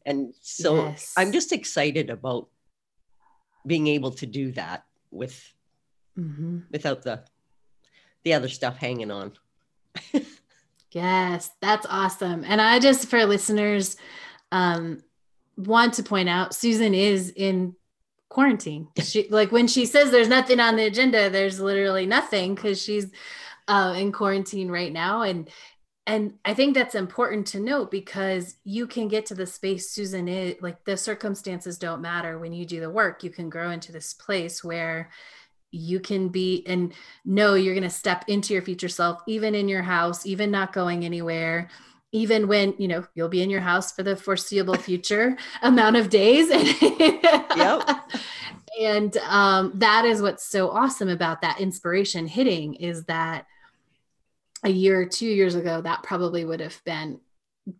And 0.04 0.34
so 0.42 0.84
Yes. 0.88 1.14
I'm 1.16 1.32
just 1.32 1.52
excited 1.52 2.10
about 2.10 2.48
being 3.66 3.86
able 3.86 4.10
to 4.10 4.26
do 4.26 4.52
that 4.52 4.84
with 5.10 5.40
Mhm. 6.18 6.64
without 6.70 7.02
the 7.02 7.24
the 8.24 8.34
other 8.34 8.48
stuff 8.50 8.76
hanging 8.76 9.10
on. 9.10 9.32
Yes, 10.96 11.50
that's 11.60 11.84
awesome. 11.90 12.42
And 12.46 12.58
I 12.58 12.78
just, 12.78 13.10
for 13.10 13.22
listeners, 13.26 13.98
um, 14.50 15.02
want 15.54 15.92
to 15.94 16.02
point 16.02 16.30
out 16.30 16.54
Susan 16.54 16.94
is 16.94 17.28
in 17.36 17.76
quarantine. 18.30 18.88
She 19.02 19.28
like 19.28 19.52
when 19.52 19.66
she 19.66 19.84
says 19.84 20.10
there's 20.10 20.28
nothing 20.28 20.58
on 20.58 20.76
the 20.76 20.86
agenda, 20.86 21.28
there's 21.28 21.60
literally 21.60 22.06
nothing 22.06 22.54
because 22.54 22.82
she's 22.82 23.10
uh, 23.68 23.94
in 23.98 24.10
quarantine 24.10 24.70
right 24.70 24.90
now. 24.90 25.20
And 25.20 25.50
and 26.06 26.38
I 26.46 26.54
think 26.54 26.74
that's 26.74 26.94
important 26.94 27.48
to 27.48 27.60
note 27.60 27.90
because 27.90 28.56
you 28.64 28.86
can 28.86 29.08
get 29.08 29.26
to 29.26 29.34
the 29.34 29.46
space 29.46 29.90
Susan 29.90 30.28
is 30.28 30.54
like 30.62 30.82
the 30.86 30.96
circumstances 30.96 31.76
don't 31.76 32.00
matter 32.00 32.38
when 32.38 32.54
you 32.54 32.64
do 32.64 32.80
the 32.80 32.88
work. 32.88 33.22
You 33.22 33.28
can 33.28 33.50
grow 33.50 33.70
into 33.70 33.92
this 33.92 34.14
place 34.14 34.64
where 34.64 35.10
you 35.76 36.00
can 36.00 36.28
be 36.28 36.64
and 36.66 36.92
know 37.24 37.54
you're 37.54 37.74
going 37.74 37.82
to 37.82 37.90
step 37.90 38.24
into 38.28 38.52
your 38.52 38.62
future 38.62 38.88
self 38.88 39.22
even 39.26 39.54
in 39.54 39.68
your 39.68 39.82
house 39.82 40.24
even 40.26 40.50
not 40.50 40.72
going 40.72 41.04
anywhere 41.04 41.68
even 42.12 42.48
when 42.48 42.74
you 42.78 42.88
know 42.88 43.04
you'll 43.14 43.28
be 43.28 43.42
in 43.42 43.50
your 43.50 43.60
house 43.60 43.92
for 43.92 44.02
the 44.02 44.16
foreseeable 44.16 44.76
future 44.76 45.36
amount 45.62 45.96
of 45.96 46.08
days 46.10 46.48
Yep. 46.50 47.88
and 48.80 49.16
um, 49.18 49.72
that 49.76 50.04
is 50.04 50.20
what's 50.22 50.44
so 50.44 50.70
awesome 50.70 51.08
about 51.08 51.40
that 51.42 51.60
inspiration 51.60 52.26
hitting 52.26 52.74
is 52.74 53.04
that 53.04 53.46
a 54.64 54.70
year 54.70 55.00
or 55.00 55.06
two 55.06 55.26
years 55.26 55.54
ago 55.54 55.80
that 55.80 56.02
probably 56.02 56.44
would 56.44 56.60
have 56.60 56.80
been 56.84 57.20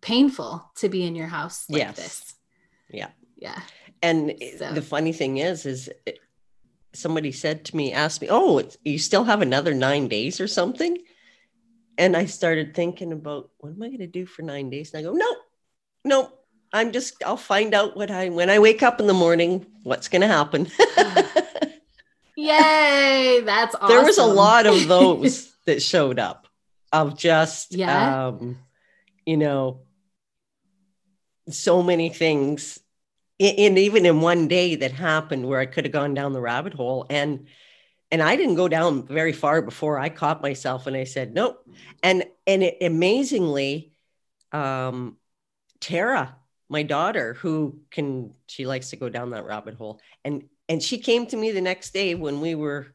painful 0.01 0.69
to 0.75 0.89
be 0.89 1.03
in 1.05 1.15
your 1.15 1.27
house 1.27 1.65
like 1.69 1.79
Yes. 1.79 1.95
this 1.95 2.35
Yeah. 2.89 3.09
yeah 3.37 3.59
And 4.01 4.33
So- 4.57 4.73
the 4.73 4.81
funny 4.81 5.13
thing 5.13 5.37
is, 5.37 5.65
is 5.65 5.89
somebody 6.97 7.31
said 7.31 7.65
to 7.65 7.75
me, 7.75 7.93
asked 7.93 8.21
me, 8.21 8.27
"Oh, 8.29 8.57
it's, 8.57 8.77
you 8.83 8.99
still 8.99 9.23
have 9.23 9.41
another 9.41 9.73
nine 9.73 10.07
days 10.07 10.39
or 10.41 10.47
something?" 10.47 10.97
And 11.97 12.15
I 12.15 12.25
started 12.25 12.75
thinking 12.75 13.11
about 13.11 13.49
what 13.57 13.69
am 13.73 13.81
I 13.81 13.87
going 13.87 13.99
to 13.99 14.07
do 14.07 14.25
for 14.25 14.41
nine 14.43 14.69
days? 14.69 14.93
And 14.93 14.99
I 14.99 15.03
go, 15.09 15.13
"No, 15.13 15.35
no, 16.03 16.31
I'm 16.73 16.91
just. 16.91 17.23
I'll 17.23 17.37
find 17.37 17.73
out 17.73 17.95
what 17.95 18.11
I 18.11 18.29
when 18.29 18.49
I 18.49 18.59
wake 18.59 18.83
up 18.83 18.99
in 18.99 19.07
the 19.07 19.13
morning, 19.13 19.65
what's 19.83 20.07
going 20.07 20.21
to 20.21 20.27
happen." 20.27 20.67
yay 22.37 23.41
that's 23.43 23.73
awesome 23.73 23.87
there 23.87 24.03
was 24.03 24.19
a 24.19 24.25
lot 24.25 24.67
of 24.67 24.87
those 24.95 25.51
that 25.65 25.81
showed 25.81 26.19
up, 26.19 26.47
of 26.93 27.17
just, 27.17 27.73
Yeah. 27.73 28.27
um, 28.27 28.59
you 29.25 29.37
know, 29.37 29.81
so 31.49 31.81
many 31.81 32.09
things 32.09 32.79
and 33.39 33.77
even 33.77 34.05
in 34.05 34.21
one 34.21 34.47
day 34.47 34.75
that 34.75 34.91
happened 34.91 35.47
where 35.47 35.59
I 35.59 35.65
could 35.67 35.85
have 35.85 35.91
gone 35.93 36.13
down 36.13 36.33
the 36.33 36.41
rabbit 36.41 36.73
hole 36.73 37.05
and 37.09 37.47
and 38.09 38.23
I 38.23 38.35
didn't 38.37 38.55
go 38.55 38.69
down 38.69 39.05
very 39.05 39.33
far 39.33 39.61
before 39.61 39.99
I 39.99 40.09
caught 40.09 40.41
myself 40.41 40.87
and 40.87 40.95
I 40.95 41.03
said 41.03 41.33
nope. 41.33 41.63
And 42.01 42.25
and 42.45 42.63
it, 42.63 42.77
amazingly 42.81 43.93
um 44.51 45.17
Tara 45.79 46.35
my 46.69 46.83
daughter 46.83 47.35
who 47.35 47.79
can 47.91 48.33
she 48.47 48.65
likes 48.65 48.89
to 48.89 48.95
go 48.95 49.09
down 49.09 49.31
that 49.31 49.45
rabbit 49.45 49.75
hole. 49.75 49.99
And 50.25 50.49
and 50.69 50.81
she 50.81 50.97
came 50.97 51.27
to 51.27 51.37
me 51.37 51.51
the 51.51 51.61
next 51.61 51.93
day 51.93 52.15
when 52.15 52.41
we 52.41 52.55
were 52.55 52.87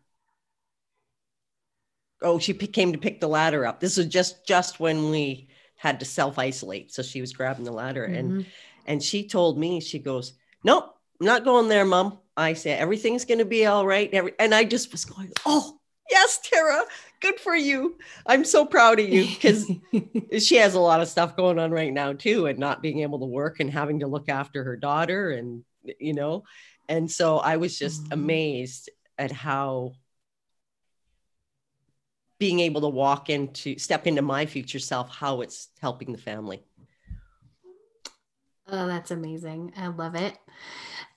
oh 2.20 2.38
she 2.38 2.54
came 2.54 2.92
to 2.92 2.98
pick 2.98 3.20
the 3.20 3.28
ladder 3.28 3.64
up. 3.66 3.80
This 3.80 3.96
was 3.96 4.06
just 4.06 4.46
just 4.46 4.80
when 4.80 5.10
we 5.10 5.48
had 5.76 6.00
to 6.00 6.06
self 6.06 6.38
isolate 6.38 6.92
so 6.92 7.02
she 7.02 7.20
was 7.20 7.32
grabbing 7.32 7.64
the 7.64 7.72
ladder 7.72 8.04
and 8.04 8.32
Mhm. 8.32 8.46
And 8.86 9.02
she 9.02 9.26
told 9.26 9.58
me, 9.58 9.80
she 9.80 9.98
goes, 9.98 10.34
Nope, 10.64 10.96
I'm 11.20 11.26
not 11.26 11.44
going 11.44 11.68
there, 11.68 11.84
mom. 11.84 12.18
I 12.36 12.54
said, 12.54 12.80
Everything's 12.80 13.24
going 13.24 13.38
to 13.38 13.44
be 13.44 13.66
all 13.66 13.86
right. 13.86 14.12
Every, 14.12 14.32
and 14.38 14.54
I 14.54 14.64
just 14.64 14.92
was 14.92 15.04
going, 15.04 15.32
Oh, 15.46 15.78
yes, 16.10 16.40
Tara, 16.42 16.84
good 17.20 17.38
for 17.38 17.54
you. 17.54 17.98
I'm 18.26 18.44
so 18.44 18.64
proud 18.64 19.00
of 19.00 19.08
you 19.08 19.24
because 19.26 19.70
she 20.44 20.56
has 20.56 20.74
a 20.74 20.80
lot 20.80 21.00
of 21.00 21.08
stuff 21.08 21.36
going 21.36 21.58
on 21.58 21.70
right 21.70 21.92
now, 21.92 22.12
too, 22.12 22.46
and 22.46 22.58
not 22.58 22.82
being 22.82 23.00
able 23.00 23.20
to 23.20 23.26
work 23.26 23.60
and 23.60 23.70
having 23.70 24.00
to 24.00 24.06
look 24.06 24.28
after 24.28 24.64
her 24.64 24.76
daughter. 24.76 25.30
And, 25.30 25.64
you 25.98 26.14
know, 26.14 26.44
and 26.88 27.10
so 27.10 27.38
I 27.38 27.56
was 27.56 27.78
just 27.78 28.04
Mhm. 28.04 28.12
amazed 28.12 28.90
at 29.18 29.30
how 29.30 29.92
being 32.38 32.58
able 32.58 32.80
to 32.80 32.88
walk 32.88 33.30
into, 33.30 33.78
step 33.78 34.06
into 34.06 34.20
my 34.20 34.46
future 34.46 34.80
self, 34.80 35.14
how 35.14 35.42
it's 35.42 35.68
helping 35.80 36.10
the 36.10 36.18
family. 36.18 36.60
Oh, 38.72 38.86
that's 38.86 39.10
amazing. 39.10 39.74
I 39.76 39.88
love 39.88 40.14
it. 40.14 40.38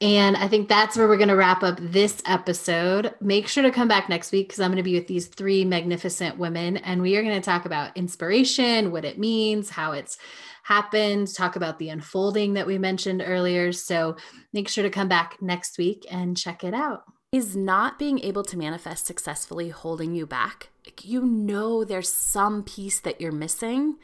And 0.01 0.35
I 0.35 0.49
think 0.49 0.67
that's 0.67 0.97
where 0.97 1.07
we're 1.07 1.15
going 1.15 1.29
to 1.29 1.37
wrap 1.37 1.63
up 1.63 1.79
this 1.79 2.21
episode. 2.25 3.15
Make 3.21 3.47
sure 3.47 3.63
to 3.63 3.71
come 3.71 3.87
back 3.87 4.09
next 4.09 4.33
week 4.33 4.49
because 4.49 4.59
I'm 4.59 4.71
going 4.71 4.77
to 4.77 4.83
be 4.83 4.95
with 4.95 5.07
these 5.07 5.27
three 5.27 5.63
magnificent 5.63 6.37
women 6.37 6.75
and 6.77 7.01
we 7.01 7.15
are 7.15 7.23
going 7.23 7.33
to 7.33 7.41
talk 7.41 7.65
about 7.65 7.95
inspiration, 7.95 8.91
what 8.91 9.05
it 9.05 9.17
means, 9.17 9.69
how 9.69 9.93
it's 9.93 10.17
happened, 10.63 11.33
talk 11.33 11.55
about 11.55 11.79
the 11.79 11.87
unfolding 11.87 12.55
that 12.55 12.67
we 12.67 12.77
mentioned 12.77 13.23
earlier. 13.25 13.71
So 13.71 14.17
make 14.51 14.67
sure 14.67 14.83
to 14.83 14.89
come 14.89 15.07
back 15.07 15.37
next 15.41 15.77
week 15.77 16.05
and 16.11 16.35
check 16.35 16.65
it 16.65 16.73
out. 16.73 17.05
Is 17.31 17.55
not 17.55 17.97
being 17.97 18.19
able 18.19 18.43
to 18.43 18.57
manifest 18.57 19.05
successfully 19.05 19.69
holding 19.69 20.13
you 20.13 20.25
back? 20.25 20.71
You 21.01 21.21
know, 21.21 21.85
there's 21.85 22.11
some 22.11 22.63
piece 22.63 22.99
that 22.99 23.21
you're 23.21 23.31
missing. 23.31 23.95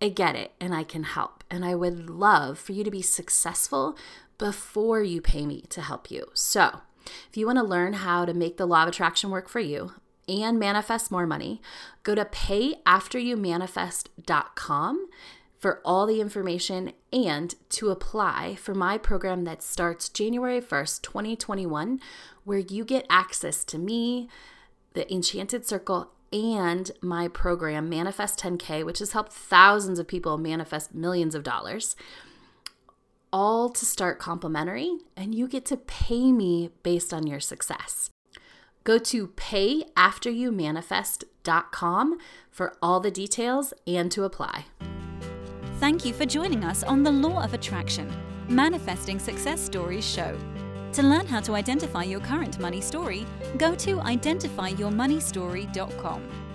I 0.00 0.08
get 0.08 0.36
it, 0.36 0.52
and 0.60 0.74
I 0.74 0.84
can 0.84 1.04
help. 1.04 1.44
And 1.50 1.64
I 1.64 1.74
would 1.74 2.10
love 2.10 2.58
for 2.58 2.72
you 2.72 2.84
to 2.84 2.90
be 2.90 3.02
successful 3.02 3.96
before 4.38 5.02
you 5.02 5.20
pay 5.20 5.46
me 5.46 5.62
to 5.70 5.80
help 5.80 6.10
you. 6.10 6.26
So, 6.34 6.80
if 7.30 7.36
you 7.36 7.46
want 7.46 7.58
to 7.58 7.64
learn 7.64 7.92
how 7.94 8.24
to 8.24 8.34
make 8.34 8.56
the 8.56 8.66
law 8.66 8.82
of 8.82 8.88
attraction 8.88 9.30
work 9.30 9.48
for 9.48 9.60
you 9.60 9.92
and 10.28 10.58
manifest 10.58 11.10
more 11.10 11.26
money, 11.26 11.60
go 12.02 12.14
to 12.14 12.24
payafteryoumanifest.com 12.24 15.08
for 15.58 15.80
all 15.84 16.06
the 16.06 16.20
information 16.20 16.92
and 17.12 17.54
to 17.70 17.90
apply 17.90 18.54
for 18.56 18.74
my 18.74 18.98
program 18.98 19.44
that 19.44 19.62
starts 19.62 20.08
January 20.08 20.60
1st, 20.60 21.02
2021, 21.02 22.00
where 22.44 22.58
you 22.58 22.84
get 22.84 23.06
access 23.08 23.64
to 23.64 23.78
me, 23.78 24.28
the 24.92 25.10
Enchanted 25.12 25.66
Circle, 25.66 26.10
and 26.32 26.90
my 27.00 27.28
program, 27.28 27.88
Manifest 27.88 28.40
10K, 28.40 28.84
which 28.84 28.98
has 28.98 29.12
helped 29.12 29.32
thousands 29.32 29.98
of 29.98 30.08
people 30.08 30.38
manifest 30.38 30.94
millions 30.94 31.34
of 31.34 31.42
dollars, 31.42 31.96
all 33.32 33.68
to 33.70 33.84
start 33.84 34.18
complimentary, 34.18 34.98
and 35.16 35.34
you 35.34 35.48
get 35.48 35.64
to 35.66 35.76
pay 35.76 36.32
me 36.32 36.70
based 36.82 37.12
on 37.12 37.26
your 37.26 37.40
success. 37.40 38.10
Go 38.84 38.98
to 38.98 39.28
payafteryoumanifest.com 39.28 42.18
for 42.50 42.76
all 42.80 43.00
the 43.00 43.10
details 43.10 43.74
and 43.86 44.10
to 44.12 44.24
apply. 44.24 44.66
Thank 45.80 46.04
you 46.04 46.14
for 46.14 46.24
joining 46.24 46.64
us 46.64 46.82
on 46.82 47.02
the 47.02 47.10
Law 47.10 47.42
of 47.42 47.52
Attraction 47.52 48.10
Manifesting 48.48 49.18
Success 49.18 49.60
Stories 49.60 50.08
show. 50.08 50.38
To 50.96 51.02
learn 51.02 51.26
how 51.26 51.40
to 51.40 51.54
identify 51.54 52.04
your 52.04 52.20
current 52.20 52.58
money 52.58 52.80
story, 52.80 53.26
go 53.58 53.74
to 53.74 53.96
identifyyourmoneystory.com. 53.96 56.45